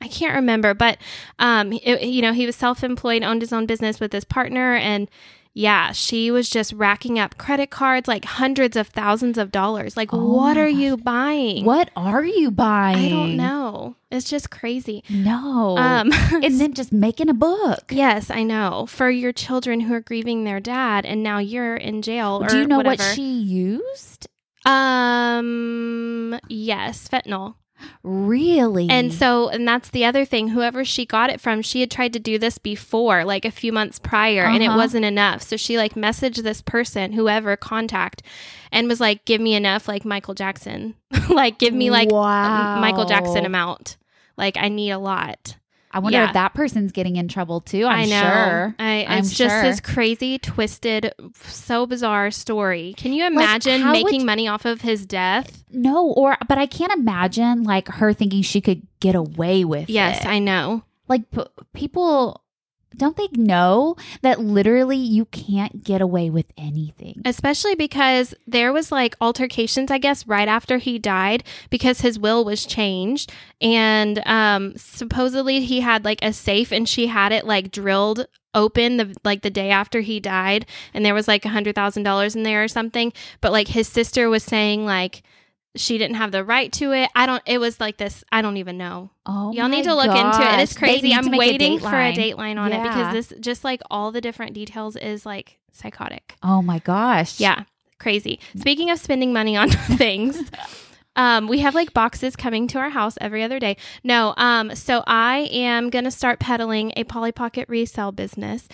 [0.00, 0.98] I can't remember, but
[1.38, 5.08] um it, you know, he was self-employed, owned his own business with his partner and
[5.58, 9.96] yeah, she was just racking up credit cards like hundreds of thousands of dollars.
[9.96, 10.78] Like Oh what are gosh.
[10.78, 11.64] you buying?
[11.64, 13.06] what are you buying?
[13.06, 13.96] I don't know.
[14.10, 15.02] It's just crazy.
[15.08, 16.12] No, Um,
[16.44, 17.90] and then just making a book.
[17.90, 18.84] yes, I know.
[18.86, 22.40] For your children who are grieving their dad, and now you're in jail.
[22.42, 23.02] Or Do you know whatever.
[23.02, 24.28] what she used?
[24.66, 26.38] Um.
[26.48, 27.54] Yes, fentanyl.
[28.02, 28.88] Really?
[28.88, 30.48] And so, and that's the other thing.
[30.48, 33.72] Whoever she got it from, she had tried to do this before, like a few
[33.72, 34.76] months prior, and it Uh-huh.
[34.78, 35.42] wasn't enough.
[35.42, 38.22] So she like messaged this person, whoever contact,
[38.72, 40.94] and was like, "Give me enough, like Michael Jackson.
[41.30, 42.80] like, give me like wow.
[42.80, 43.96] Michael Jackson amount.
[44.36, 45.56] Like, I need a lot."
[45.90, 46.26] I wonder Yeah.
[46.28, 47.86] if that person's getting in trouble too.
[47.86, 48.20] I'm I know.
[48.22, 48.74] sure.
[48.78, 49.62] I, I'm it's just sure.
[49.62, 51.12] this crazy, twisted,
[51.42, 52.94] so bizarre story.
[52.96, 55.64] Can you imagine would making you- money off of his death?
[55.70, 59.92] No, or but I can't imagine like her thinking she could get away with it.
[59.92, 60.26] Yes, it.
[60.28, 60.82] I know.
[61.08, 62.42] like p- people
[62.96, 67.22] don't they know that literally you can't get away with anything?
[67.24, 72.44] Especially because there was like altercations, I guess, right after he died because his will
[72.44, 73.32] was changed.
[73.60, 78.96] And um supposedly he had like a safe and she had it like drilled open
[78.96, 82.34] the like the day after he died and there was like a hundred thousand dollars
[82.34, 83.12] in there or something.
[83.40, 85.22] But like his sister was saying like
[85.76, 87.10] she didn't have the right to it.
[87.14, 89.10] I don't it was like this I don't even know.
[89.26, 90.60] Oh, Y'all need to look into it.
[90.60, 91.12] It's crazy.
[91.12, 92.58] I'm waiting for a dateline.
[92.58, 96.36] on it because this just like all the different details is like psychotic.
[96.42, 97.38] Oh my gosh.
[97.40, 97.64] Yeah,
[97.98, 98.40] crazy.
[98.56, 100.50] Speaking of spending money on things,
[101.16, 103.76] um, we have like boxes coming to our house every other day.
[104.04, 108.68] No, um, so I am gonna start peddling a Polly Pocket resale business.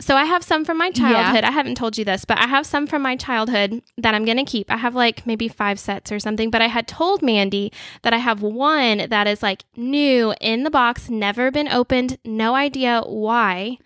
[0.00, 1.44] So I have some from my childhood.
[1.44, 4.44] I haven't told you this, but I have some from my childhood that I'm gonna
[4.44, 4.70] keep.
[4.70, 6.50] I have like maybe five sets or something.
[6.50, 7.72] But I had told Mandy
[8.02, 12.54] that I have one that is like new in the box, never been opened, no
[12.54, 13.78] idea why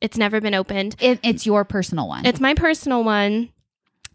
[0.00, 0.96] it's never been opened.
[1.00, 2.24] It, it's your personal one.
[2.24, 3.50] It's my personal one.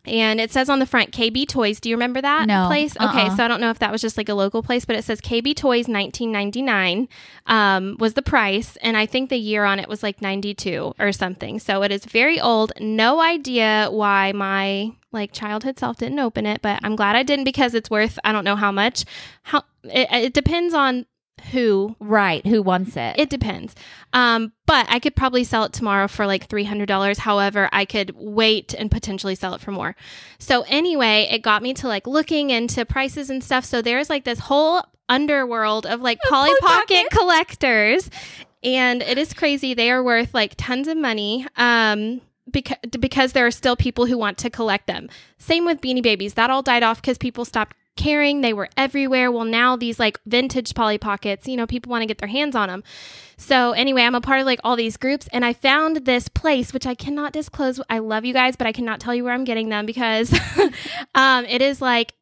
[0.05, 1.79] And it says on the front KB Toys.
[1.79, 2.67] Do you remember that No.
[2.67, 2.95] place?
[2.97, 3.35] Okay, Uh-uh.
[3.37, 5.21] so I don't know if that was just like a local place, but it says
[5.21, 7.07] KB Toys 1999
[7.47, 11.11] um, was the price, and I think the year on it was like 92 or
[11.11, 11.59] something.
[11.59, 12.73] So it is very old.
[12.79, 17.45] No idea why my like childhood self didn't open it, but I'm glad I didn't
[17.45, 19.05] because it's worth I don't know how much.
[19.43, 21.05] How it, it depends on
[21.51, 22.45] who right.
[22.45, 23.15] Who wants it?
[23.17, 23.75] it depends.
[24.13, 27.17] Um, but I could probably sell it tomorrow for like $300.
[27.17, 29.95] However, I could wait and potentially sell it for more.
[30.39, 33.65] So, anyway, it got me to like looking into prices and stuff.
[33.65, 38.09] So, there's like this whole underworld of like Polly Polly Pocket collectors.
[38.63, 39.73] And it is crazy.
[39.73, 41.45] They are worth like tons of money.
[41.57, 45.09] Um, because because there are still people who want to collect them.
[45.37, 46.33] Same with Beanie Babies.
[46.35, 48.41] That all died off because people stopped caring.
[48.41, 49.31] They were everywhere.
[49.31, 52.55] Well, now these like vintage Polly Pockets, you know, people want to get their hands
[52.55, 52.83] on them.
[53.37, 56.73] So anyway, I'm a part of like all these groups and I found this place
[56.73, 57.81] which I cannot disclose.
[57.89, 60.33] I love you guys, but I cannot tell you where I'm getting them because
[61.15, 62.13] um, it is like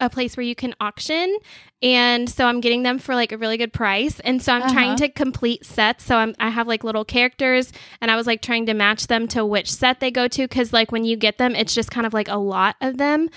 [0.00, 1.36] a place where you can auction
[1.80, 4.72] and so i'm getting them for like a really good price and so i'm uh-huh.
[4.72, 8.42] trying to complete sets so I'm, i have like little characters and i was like
[8.42, 11.38] trying to match them to which set they go to because like when you get
[11.38, 13.28] them it's just kind of like a lot of them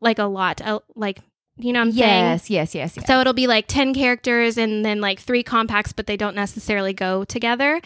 [0.00, 1.20] like a lot uh, like
[1.58, 2.54] you know what I'm yes, saying?
[2.54, 3.06] Yes, yes, yes.
[3.06, 6.92] So it'll be like 10 characters and then like three compacts, but they don't necessarily
[6.92, 7.80] go together.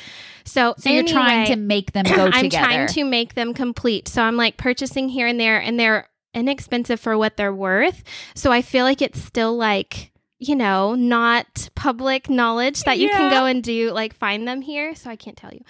[0.44, 2.36] So, so anyway, you're trying to make them go together.
[2.36, 4.08] I'm trying to make them complete.
[4.08, 8.02] So I'm like purchasing here and there, and they're inexpensive for what they're worth.
[8.34, 13.18] So I feel like it's still like, you know, not public knowledge that you yeah.
[13.18, 14.96] can go and do like find them here.
[14.96, 15.60] So I can't tell you.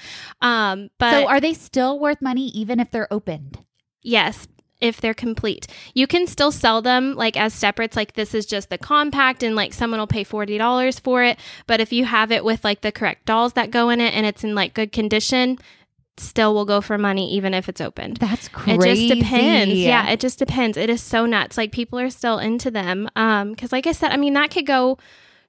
[0.41, 3.59] Um, but So are they still worth money even if they're opened?
[4.03, 4.47] Yes,
[4.81, 5.67] if they're complete.
[5.95, 9.55] You can still sell them like as separates, like this is just the compact and
[9.55, 11.39] like someone will pay $40 for it.
[11.67, 14.27] But if you have it with like the correct dolls that go in it and
[14.27, 15.59] it's in like good condition,
[16.17, 18.19] still will go for money even if it's opened.
[18.19, 19.09] That's crazy.
[19.09, 19.75] It just depends.
[19.75, 20.77] Yeah, it just depends.
[20.77, 21.57] It is so nuts.
[21.57, 23.09] Like people are still into them.
[23.17, 24.99] Um, because like I said, I mean that could go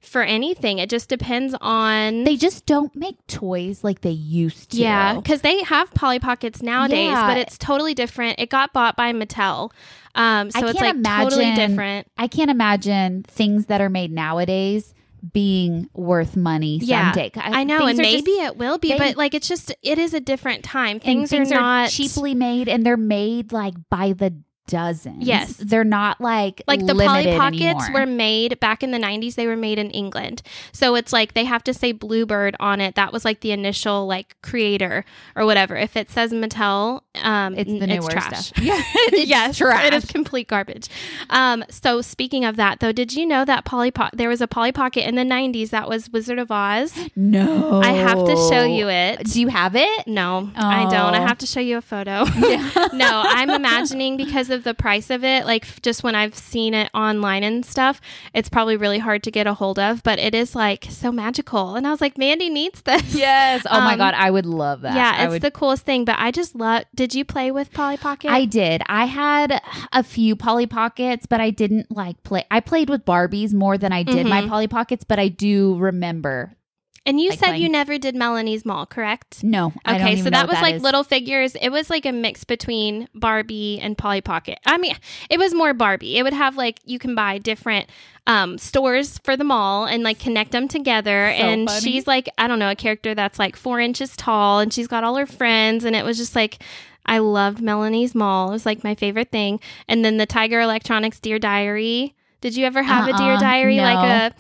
[0.02, 0.80] for anything.
[0.80, 2.24] It just depends on.
[2.24, 4.78] They just don't make toys like they used to.
[4.78, 7.28] Yeah, because they have Polly Pockets nowadays, yeah.
[7.28, 8.40] but it's totally different.
[8.40, 9.72] It got bought by Mattel.
[10.16, 12.08] Um, so it's like imagine, totally different.
[12.18, 14.94] I can't imagine things that are made nowadays
[15.34, 17.32] being worth money yeah, someday.
[17.36, 20.00] I, I know, and maybe just, it will be, they, but like it's just it
[20.00, 21.00] is a different time.
[21.00, 24.34] Things, things are, are not cheaply made, and they're made like by the
[24.68, 25.26] dozens.
[25.26, 25.58] Yes.
[25.58, 28.02] They're not like like the Polly Pockets anymore.
[28.02, 30.42] were made back in the 90s they were made in England.
[30.72, 32.96] So it's like they have to say Bluebird on it.
[32.96, 35.04] That was like the initial like creator
[35.36, 35.76] or whatever.
[35.76, 38.48] If it says Mattel, um it's the newer trash.
[38.48, 38.52] stuff.
[38.64, 38.82] Yeah.
[38.96, 39.86] it's yes, trash.
[39.86, 40.88] It is complete garbage.
[41.30, 44.48] Um so speaking of that though, did you know that Polly po- there was a
[44.48, 46.94] Polly Pocket in the 90s that was Wizard of Oz?
[47.16, 47.82] No.
[47.82, 49.24] I have to show you it.
[49.26, 50.08] Do you have it?
[50.08, 50.66] No, oh.
[50.66, 51.14] I don't.
[51.14, 52.26] I have to show you a photo.
[52.42, 52.70] Yeah.
[52.94, 56.90] no, I'm imagining because of the price of it, like just when I've seen it
[56.94, 58.02] online and stuff,
[58.34, 61.76] it's probably really hard to get a hold of, but it is like so magical.
[61.76, 63.02] And I was like, Mandy needs this.
[63.22, 63.66] Yes.
[63.70, 64.16] Oh um, my God.
[64.16, 64.96] I would love that.
[64.96, 65.42] Yeah, it's would...
[65.42, 66.06] the coolest thing.
[66.06, 68.32] But I just love, did you play with Polly Pocket?
[68.32, 68.82] I did.
[68.88, 72.46] I had a few Polly Pockets, but I didn't like play.
[72.50, 74.30] I played with Barbies more than I did mm-hmm.
[74.30, 76.56] my Polly Pockets, but I do remember
[77.06, 77.64] and you like said playing.
[77.64, 79.44] you never did Melanie's Mall, correct?
[79.44, 79.74] No.
[79.88, 80.82] Okay, so that was that like is.
[80.84, 81.56] little figures.
[81.56, 84.60] It was like a mix between Barbie and Polly Pocket.
[84.68, 84.96] I mean,
[85.30, 86.18] it was more Barbie.
[86.18, 87.90] It would have like you can buy different
[88.28, 91.34] um, stores for the mall and like connect them together.
[91.36, 91.82] So and funny.
[91.82, 95.04] she's like, I don't know, a character that's like four inches tall, and she's got
[95.04, 96.64] all her friends, and it was just like.
[97.04, 98.50] I loved Melanie's Mall.
[98.50, 99.60] It was like my favorite thing.
[99.88, 102.14] And then the Tiger Electronics Dear Diary.
[102.42, 103.40] Did you ever have uh-uh, a Dear uh-uh.
[103.40, 103.78] Diary?
[103.78, 103.84] No.
[103.84, 104.36] Like a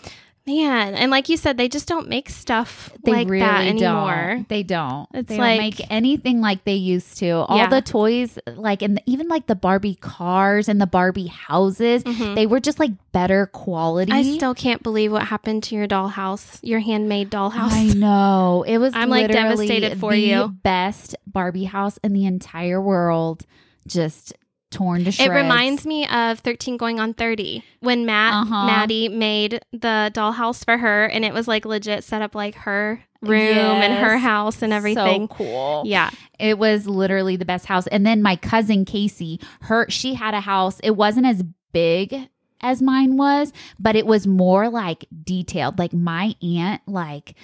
[0.48, 4.34] Man, and like you said, they just don't make stuff they like really that anymore.
[4.36, 4.50] Don't.
[4.50, 5.08] They don't.
[5.14, 7.30] It's they like, don't make anything like they used to.
[7.30, 7.70] All yeah.
[7.70, 12.34] the toys, like and even like the Barbie cars and the Barbie houses, mm-hmm.
[12.34, 14.12] they were just like better quality.
[14.12, 17.72] I still can't believe what happened to your dollhouse, your handmade dollhouse.
[17.72, 18.96] I know it was.
[18.96, 20.48] I'm like devastated for you.
[20.64, 23.46] Best Barbie house in the entire world.
[23.88, 24.34] Just
[24.72, 25.30] torn to shreds.
[25.30, 28.66] It reminds me of 13 going on 30 when Matt uh-huh.
[28.66, 33.04] Maddie made the dollhouse for her and it was like legit set up like her
[33.22, 33.84] room yes.
[33.84, 35.28] and her house and everything.
[35.28, 35.84] So cool.
[35.86, 36.10] Yeah.
[36.40, 37.88] It was literally the best house.
[37.88, 40.80] And then my cousin Casey, her she had a house.
[40.84, 42.30] It wasn't as big
[42.62, 45.78] as mine was, but it was more like detailed.
[45.80, 47.36] Like my aunt like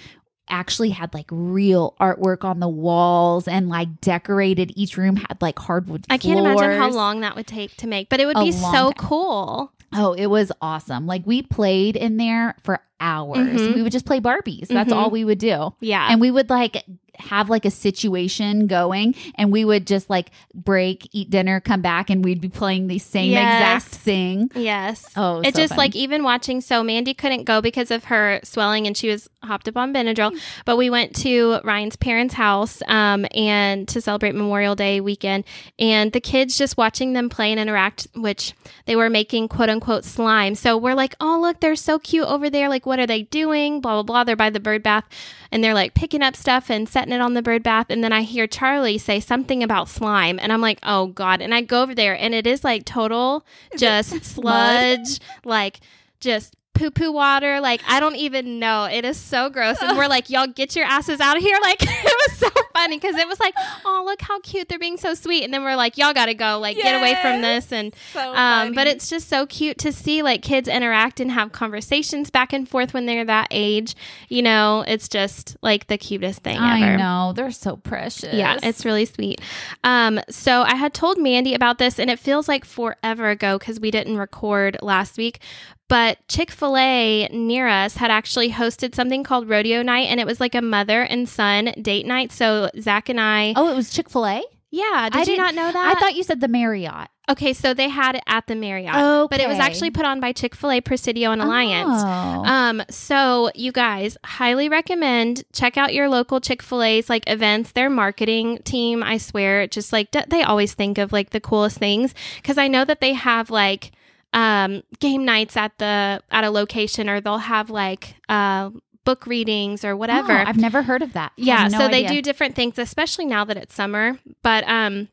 [0.48, 5.58] actually had like real artwork on the walls and like decorated each room had like
[5.58, 8.44] hardwood I can't imagine how long that would take to make, but it would A
[8.44, 8.92] be so time.
[8.94, 9.72] cool.
[9.92, 11.06] Oh, it was awesome.
[11.06, 13.38] Like we played in there for hours.
[13.38, 13.74] Mm-hmm.
[13.74, 14.68] We would just play Barbies.
[14.68, 14.98] That's mm-hmm.
[14.98, 15.74] all we would do.
[15.80, 16.06] Yeah.
[16.10, 16.84] And we would like
[17.18, 22.10] have like a situation going and we would just like break, eat dinner, come back
[22.10, 23.84] and we'd be playing the same yes.
[23.84, 24.50] exact thing.
[24.54, 25.04] Yes.
[25.16, 25.78] Oh, it so just funny.
[25.78, 29.68] like even watching so Mandy couldn't go because of her swelling and she was hopped
[29.68, 34.74] up on Benadryl, but we went to Ryan's parents' house um and to celebrate Memorial
[34.74, 35.44] Day weekend
[35.78, 38.54] and the kids just watching them play and interact which
[38.86, 40.54] they were making quote unquote slime.
[40.54, 42.68] So we're like, "Oh, look, they're so cute over there.
[42.68, 44.24] Like what are they doing?" blah blah blah.
[44.24, 45.04] They're by the bird bath
[45.50, 47.86] and they're like picking up stuff and setting it on the bird bath.
[47.88, 51.40] And then I hear Charlie say something about slime, and I'm like, oh God.
[51.40, 53.44] And I go over there, and it is like total
[53.76, 55.80] just sludge, like
[56.20, 57.60] just poo poo water.
[57.60, 58.84] Like I don't even know.
[58.84, 59.76] It is so gross.
[59.82, 61.58] And we're like, y'all get your asses out of here.
[61.68, 63.52] Like it was so funny because it was like,
[63.84, 65.42] oh look how cute they're being so sweet.
[65.44, 66.58] And then we're like, y'all got to go.
[66.58, 67.72] Like get away from this.
[67.72, 71.52] And So um, but it's just so cute to see like kids interact and have
[71.52, 73.96] conversations back and forth when they're that age.
[74.28, 76.96] You know, it's just like the cutest thing I ever.
[76.96, 78.32] know they're so precious.
[78.32, 79.40] Yeah, it's really sweet.
[79.84, 83.80] Um, so I had told Mandy about this, and it feels like forever ago because
[83.80, 85.40] we didn't record last week.
[85.88, 90.26] But Chick fil A near us had actually hosted something called Rodeo Night, and it
[90.26, 92.30] was like a mother and son date night.
[92.32, 94.42] So Zach and I, Oh, it was Chick Fil A.
[94.70, 95.96] yeah, did I you not know that?
[95.96, 97.08] I thought you said the Marriott.
[97.30, 100.20] okay, so they had it at the Marriott, Okay, but it was actually put on
[100.20, 102.02] by Chick fil A, Presidio, and Alliance.
[102.02, 102.44] Oh.
[102.44, 108.58] Um, so you guys highly recommend check out your local Chick-fil-A's like events, their marketing
[108.64, 112.58] team, I swear, just like d- they always think of like the coolest things cuz
[112.58, 113.92] I know that they have like
[114.32, 118.70] um game nights at the at a location or they'll have like uh
[119.04, 120.32] book readings or whatever.
[120.32, 121.32] Oh, I've never heard of that.
[121.36, 124.18] Yeah, no so they do different things, especially now that it's summer.
[124.42, 125.08] But um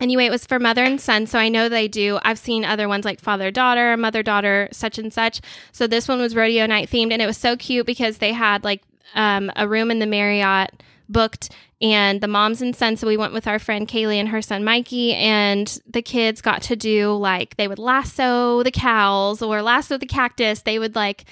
[0.00, 2.18] anyway, it was for mother and son, so I know they do.
[2.22, 5.40] I've seen other ones like father daughter, mother daughter, such and such.
[5.72, 8.64] So this one was rodeo night themed and it was so cute because they had
[8.64, 8.82] like
[9.14, 11.50] um a room in the Marriott booked
[11.80, 14.64] and the moms and sons so we went with our friend Kaylee and her son
[14.64, 19.96] Mikey and the kids got to do like they would lasso the cows or lasso
[19.96, 20.62] the cactus.
[20.62, 21.24] They would like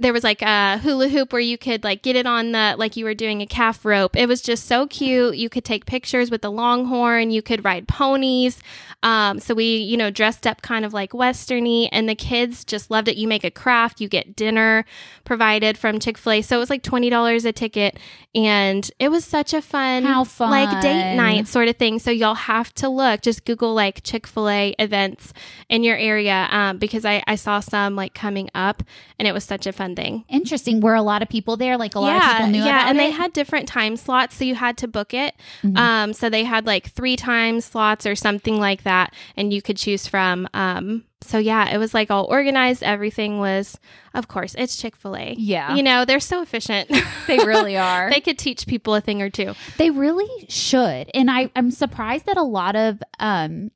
[0.00, 2.96] there was like a hula hoop where you could like get it on the like
[2.96, 4.16] you were doing a calf rope.
[4.16, 5.36] It was just so cute.
[5.36, 7.30] You could take pictures with the longhorn.
[7.30, 8.58] You could ride ponies.
[9.02, 12.90] Um, so we, you know, dressed up kind of like westerny, and the kids just
[12.90, 13.16] loved it.
[13.16, 14.00] You make a craft.
[14.00, 14.84] You get dinner
[15.24, 16.42] provided from Chick Fil A.
[16.42, 17.98] So it was like twenty dollars a ticket,
[18.34, 20.50] and it was such a fun, How fun.
[20.50, 21.98] like date night sort of thing.
[21.98, 23.22] So y'all have to look.
[23.22, 25.32] Just Google like Chick Fil A events
[25.70, 28.82] in your area um, because I I saw some like coming up,
[29.18, 30.24] and it was such a fun thing.
[30.28, 30.80] Interesting.
[30.80, 31.76] Were a lot of people there?
[31.76, 33.00] Like a lot of people knew yeah, and it?
[33.00, 35.34] they had different time slots, so you had to book it.
[35.62, 35.76] Mhm.
[35.76, 39.76] Um, so they had like three time slots or something like that, and you could
[39.76, 40.48] choose from.
[40.54, 42.82] Um, so yeah, it was like all organized.
[42.82, 43.78] Everything was,
[44.14, 45.34] of course, it's Chick Fil A.
[45.38, 45.74] Yeah.
[45.74, 46.90] you know they're so efficient.
[47.26, 48.10] they really are.
[48.10, 49.54] they could teach people a thing or two.
[49.76, 51.10] They really should.
[51.12, 53.70] And I, I'm surprised that a lot of um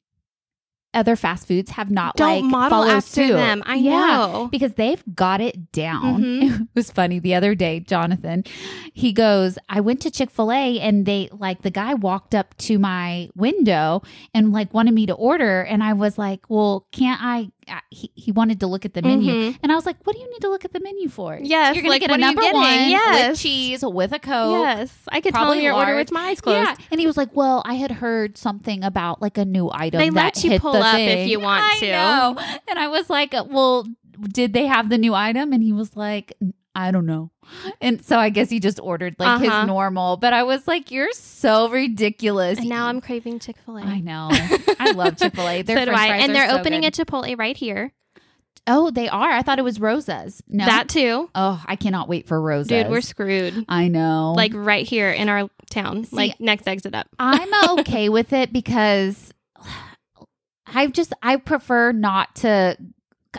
[0.94, 3.32] other fast foods have not Don't like model followed after suit.
[3.32, 3.62] them.
[3.66, 4.48] I Yeah, know.
[4.50, 6.22] Because they've got it down.
[6.22, 6.60] Mhm.
[6.64, 8.44] It was funny the other day, Jonathan.
[8.92, 13.28] He goes, I went to Chick-fil-A and they like the guy walked up to my
[13.36, 14.02] window
[14.34, 15.62] and like wanted me to order.
[15.62, 17.50] And I was like, Well, can't I-
[17.90, 19.32] he, he wanted to look at the menu.
[19.32, 19.58] Mhm.
[19.62, 21.38] And I was like, What do you need to look at the menu for?
[21.42, 23.30] Yes, You're gonna like, get a number one Yes.
[23.30, 24.62] with cheese with a coke.
[24.64, 26.06] Yes, I could tell probably them your order large.
[26.06, 26.66] with my eyes closed.
[26.68, 30.00] Yeah, and he was like, "Well, I had heard something about like a new item.
[30.00, 31.90] They let you pull up if you want I to.
[31.92, 32.36] know.
[32.68, 33.86] And I was like, "Well,
[34.32, 36.36] did they have the new item?" And he was like,
[36.74, 37.30] "I don't know."
[37.80, 39.60] And so I guess he just ordered like Uh-huh.
[39.60, 40.16] his normal.
[40.16, 43.82] But I was like, "You're so ridiculous." And now I'm craving Chick Fil A.
[43.82, 44.28] I know.
[44.32, 45.62] I love Chick Fil A.
[45.64, 46.06] So do I.
[46.18, 46.98] And they're so opening good.
[46.98, 47.92] a Chipotle right here.
[48.66, 49.30] Oh, they are.
[49.30, 50.42] I thought it was Rosa's.
[50.48, 51.28] No, That too.
[51.34, 52.68] Oh, I cannot wait for Rosa's.
[52.68, 53.66] Dude, we're screwed.
[53.68, 54.32] I know.
[54.34, 57.06] Like right here in our town, See, like next exit up.
[57.18, 59.34] I'm okay with it because
[60.66, 62.76] I just I prefer not to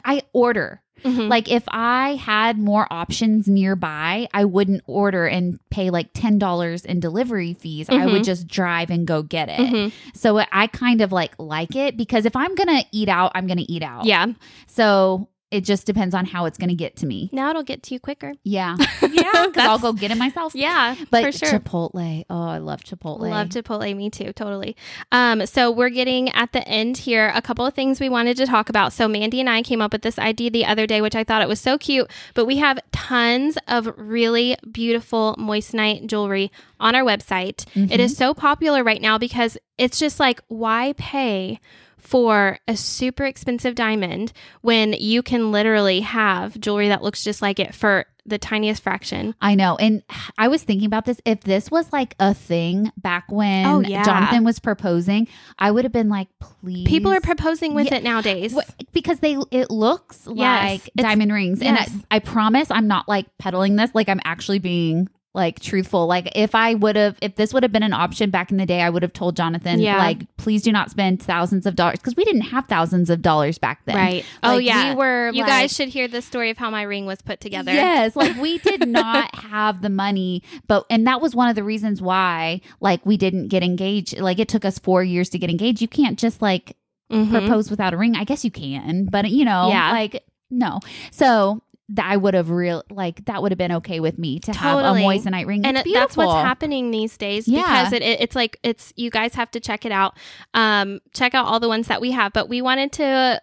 [0.04, 0.82] I order.
[1.06, 1.30] Mhm.
[1.30, 7.00] Like if I had more options nearby, I wouldn't order and pay like $10 in
[7.00, 7.88] delivery fees.
[7.90, 8.26] I would Mhm.
[8.26, 9.60] just drive and go get it.
[9.60, 9.92] Mhm.
[10.14, 13.48] So I kind of like like it because if I'm going to eat out, I'm
[13.48, 14.06] going to eat out.
[14.06, 14.26] Yeah.
[14.68, 17.30] So it just depends on how it's going to get to me.
[17.32, 18.34] Now it'll get to you quicker.
[18.44, 18.76] Yeah.
[19.16, 20.54] Yeah, cuz I'll go get it myself.
[20.66, 21.60] Yeah, But for sure.
[21.60, 22.26] Chipotle.
[22.30, 23.30] Oh, I love Chipotle.
[23.30, 24.76] Love Chipotle, me too, totally.
[25.12, 27.32] Um, so we're getting at the end here.
[27.34, 28.92] A couple of things we wanted to talk about.
[28.94, 31.42] So Mandy and I came up with this idea the other day, which I thought
[31.42, 32.10] it was so cute.
[32.34, 37.66] But we have tons of really beautiful moissanite jewelry on our website.
[37.76, 37.92] Mm-hmm.
[37.92, 41.60] It is so popular right now because it's just like, why pay?
[42.06, 44.32] For a super expensive diamond,
[44.62, 49.36] when you can literally have jewelry that looks just like it for the tiniest fraction.
[49.42, 49.76] I know.
[49.76, 50.02] And
[50.38, 51.20] I was thinking about this.
[51.26, 54.04] If this was like a thing back when Oh, yeah.
[54.04, 55.28] Jonathan was proposing,
[55.60, 56.88] I would have been like, please.
[56.88, 57.96] People are proposing with Yeah.
[57.98, 58.56] it nowadays.
[58.94, 61.62] Because they it looks Yes, like it's- diamond rings.
[61.62, 61.90] yes.
[61.92, 63.92] And I, I promise I'm not like peddling this.
[63.94, 66.08] Like I'm actually being like truthful.
[66.08, 68.66] Like if I would have if this would have been an option back in the
[68.66, 69.98] day, I would have told Jonathan, Yeah.
[69.98, 73.58] like, please do not spend thousands of dollars because we didn't have thousands of dollars
[73.58, 73.96] back then.
[73.96, 74.26] Right.
[74.44, 74.92] oh yeah.
[74.92, 77.40] We were you like- guys should hear the story of how my ring was put
[77.42, 77.72] together.
[77.74, 81.64] Yes, like we did not have the money, but and that was one of the
[81.64, 84.18] reasons why like we didn't get engaged.
[84.20, 85.82] Like it took us 4 years to get engaged.
[85.82, 86.78] You can't just like
[87.12, 87.30] Mhm.
[87.30, 88.16] propose without a ring.
[88.16, 89.92] I guess you can, but you know, Yeah.
[89.92, 90.80] like no.
[91.12, 94.54] So that I would have real like that would have been okay with me to
[94.54, 95.66] have a moissanite ring.
[95.66, 97.62] and it- that's what's happening these days Yeah.
[97.62, 100.18] because it, it, it's like it's you guys have to check it out
[100.56, 103.40] um check out all the ones that we have but we wanted to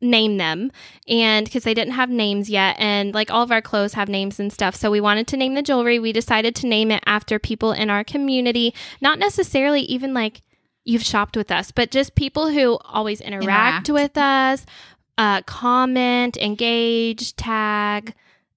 [0.00, 0.70] name them
[1.08, 4.38] and because they didn't have names yet and like all of our clothes have names
[4.40, 7.38] and stuff so we wanted to name the jewelry we decided to name it after
[7.38, 10.42] people in our community not necessarily even like
[10.84, 13.90] you've shopped with us but just people who always interact, Interact.
[13.90, 14.66] with us
[15.18, 18.14] uh, comment engage tag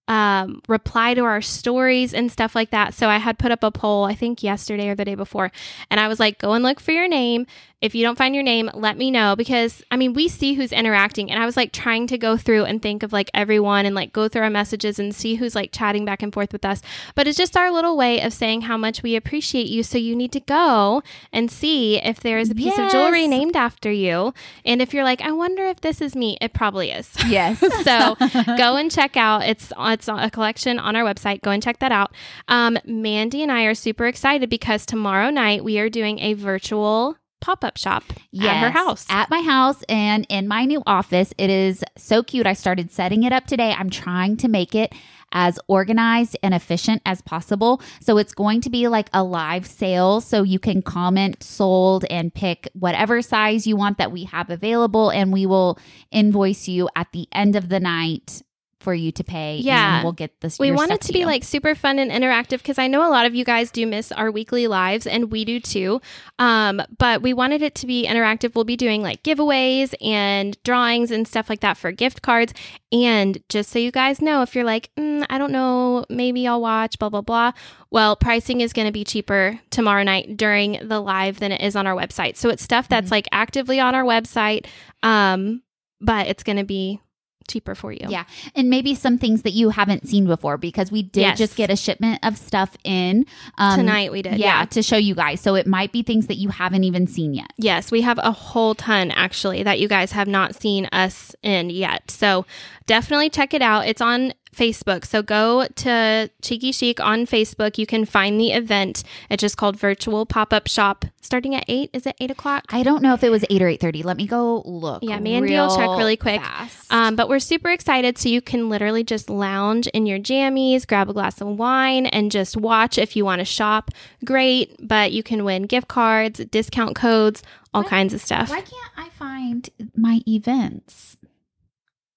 [0.08, 2.94] um, reply to our stories and stuff like that.
[2.94, 5.52] So I had put up a poll, I think yesterday or the day before,
[5.92, 7.46] and I was like, go and look for your name.
[7.80, 10.72] If you don't find your name, let me know because I mean, we see who's
[10.72, 13.94] interacting, and I was like trying to go through and think of like everyone and
[13.94, 16.82] like go through our messages and see who's like chatting back and forth with us.
[17.14, 19.84] But it's just our little way of saying how much we appreciate you.
[19.84, 23.56] So you need to go and see if there is a piece of jewelry named
[23.56, 24.34] after you.
[24.66, 27.10] And if you're like, I wonder if this is me, it probably is.
[27.28, 27.60] Yes.
[27.84, 28.16] so
[28.58, 31.92] go and check out it's it's a collection on our website go and check that
[31.92, 32.14] out
[32.48, 37.18] um, mandy and i are super excited because tomorrow night we are doing a virtual
[37.40, 38.04] pop-up shop
[38.40, 41.34] at her house At my house and in my new office.
[41.38, 42.48] It is so cute.
[42.48, 43.74] I started setting it up today.
[43.78, 44.94] I'm trying to make it
[45.32, 47.82] as organized and efficient as possible.
[48.02, 50.22] So it's going to be like a live sale.
[50.22, 55.10] So you can comment sold and pick whatever size you want that we have available.
[55.10, 55.78] And we will
[56.12, 58.42] invoice you at the end of the night
[58.80, 59.58] for you to pay.
[59.58, 59.96] Yeah.
[59.96, 60.60] And we'll get this.
[60.60, 61.26] we want it to be you.
[61.26, 64.12] like super fun and interactive because I know a lot of you guys do miss
[64.12, 66.00] our weekly lives and we do too.
[66.40, 68.54] Um, but we wanted it to be interactive.
[68.56, 72.54] We'll be doing like giveaways and drawings and stuff like that for gift cards.
[72.92, 76.62] And just so you guys know, if you're like, mm, I don't know, maybe I'll
[76.62, 77.52] watch, blah, blah, blah.
[77.90, 81.76] Well, pricing is going to be cheaper tomorrow night during the live than it is
[81.76, 82.38] on our website.
[82.38, 83.12] So it's stuff that's Mhm.
[83.12, 84.68] like actively on our website.
[85.04, 85.64] Um,
[86.00, 87.02] but it's going to be
[87.48, 88.06] cheaper for you.
[88.10, 88.24] Yeah.
[88.56, 91.38] and maybe some things that you haven't seen before because we did Yes.
[91.38, 93.26] just get a shipment of stuff in
[93.58, 94.38] um, Tonight we did.
[94.38, 95.42] yeah, to show you guys.
[95.42, 97.52] So it might be things that you haven't even seen yet.
[97.58, 101.70] Yes, we have a whole ton actually that you guys have not seen us in
[101.70, 102.10] yet.
[102.12, 102.46] So
[102.86, 103.88] definitely check it out.
[103.88, 105.06] It's on Facebook.
[105.06, 107.78] So go to Cheeky Chic on Facebook.
[107.78, 109.04] You can find the event.
[109.30, 111.90] It's just called Virtual Pop Up Shop starting at 8.
[111.94, 112.66] Is it 8 o'clock?
[112.70, 114.02] I don't know if it was eight or eight thirty.
[114.02, 115.04] Let me go look.
[115.04, 116.42] Yeah, Mandy will check really quick.
[116.90, 118.18] Um, but we're super excited.
[118.18, 122.32] So you can literally just lounge in your jammies, grab a glass of wine, and
[122.32, 123.92] just watch if you want to shop.
[124.26, 124.76] Great.
[124.82, 127.44] But you can win gift cards, discount codes,
[127.74, 127.90] all What?
[127.90, 128.50] kinds of stuff.
[128.50, 131.18] Why can't I find my events?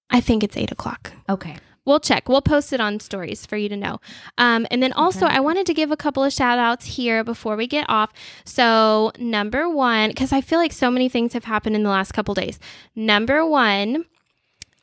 [0.08, 1.12] I think it's 8 o'clock.
[1.28, 1.56] Okay.
[1.86, 2.28] We'll check.
[2.28, 4.00] We'll post it on stories for you to know.
[4.38, 5.36] Um, and then also, Okay.
[5.36, 8.12] I wanted to give a couple of shout outs here before we get off.
[8.44, 12.12] So, number one, because I feel like so many things have happened in the last
[12.12, 12.58] couple days.
[12.94, 14.04] Number one,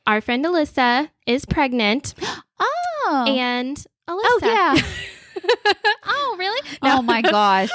[0.07, 2.13] our friend Alyssa is pregnant.
[3.09, 3.23] Oh.
[3.25, 3.77] And
[4.09, 4.17] Alyssa.
[4.25, 4.75] oh yeah.
[6.05, 6.61] oh, really?
[6.81, 7.69] Oh my gosh.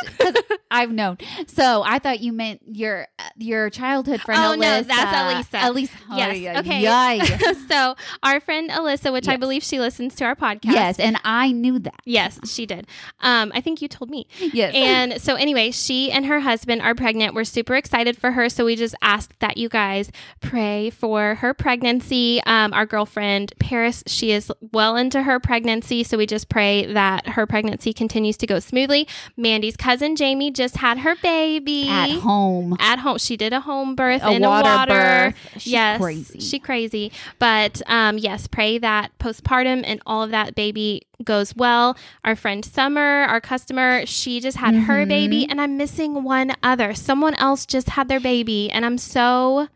[0.72, 1.18] I've known.
[1.46, 3.06] So I thought you meant your
[3.36, 4.40] your childhood friend.
[4.42, 5.68] Oh, no, that's Elisa.
[5.68, 5.92] Elisa.
[6.16, 6.36] Yes.
[6.36, 6.86] Ay, ay, Okay.
[6.86, 7.54] ay.
[7.68, 10.72] so, our friend Alyssa, which I believe she listens to our podcast.
[10.72, 12.00] yes, and I knew that.
[12.04, 12.86] Yes, she did.
[13.20, 14.26] Um, I think you told me.
[14.38, 14.72] Yes.
[14.74, 17.34] And so, anyway, she and her husband are pregnant.
[17.34, 18.48] We're super excited for her.
[18.48, 20.10] So, we just asked that you guys
[20.40, 22.40] pray for her pregnancy.
[22.46, 26.04] Um, our girlfriend, Paris, she is well into her pregnancy.
[26.04, 29.06] So, we just pray that her pregnancy continues to go smoothly.
[29.36, 32.76] Mandy's cousin, Jamie, just had her baby at home.
[32.78, 33.18] At home.
[33.18, 34.92] She did a home birth A in water a water.
[34.94, 35.34] birth.
[35.62, 36.40] She's yes, crazy.
[36.40, 37.12] She crazy.
[37.38, 41.96] But um, yes, pray that postpartum and all of that baby goes well.
[42.24, 45.08] Our friend Summer, our customer, she just had her Mhm.
[45.08, 46.94] baby, and I'm missing one other.
[46.94, 49.68] Someone else just had their baby, and I'm so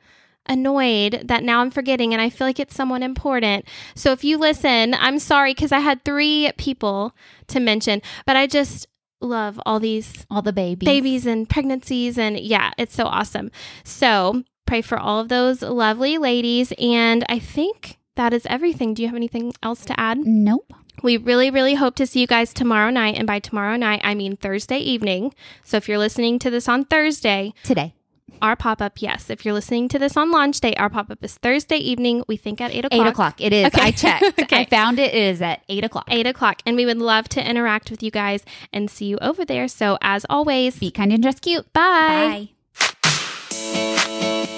[0.49, 3.64] annoyed that now I'm forgetting and I feel like it's someone important.
[3.97, 7.12] So if you listen, I'm sorry because I had three people
[7.49, 8.87] to mention, but I just
[9.21, 10.87] love all these all the babies.
[10.87, 13.51] babies and pregnancies and yeah it's so awesome
[13.85, 19.03] so pray for all of those lovely ladies and i think that is everything do
[19.03, 20.71] you have anything else to add Nope.
[21.03, 24.14] we really really hope to see you guys tomorrow night and by tomorrow night i
[24.14, 27.95] mean thursday evening so if you're listening to this on thursday Today.
[28.43, 29.31] Our pop up, yes.
[29.31, 32.22] If you're listening to this on launch day, our pop up is Thursday evening.
[32.29, 33.07] We think at eight o'clock.
[33.07, 33.41] Eight o'clock.
[33.41, 33.66] It is.
[33.66, 33.81] Okay.
[33.81, 34.39] I checked.
[34.43, 34.62] okay.
[34.62, 35.14] I found it.
[35.14, 36.07] It is at eight o'clock.
[36.09, 36.61] Eight o'clock.
[36.66, 39.68] And we would love to interact with you guys and see you over there.
[39.68, 41.72] So as always, be kind and dress cute.
[41.72, 42.51] Bye.
[42.74, 44.53] Bye.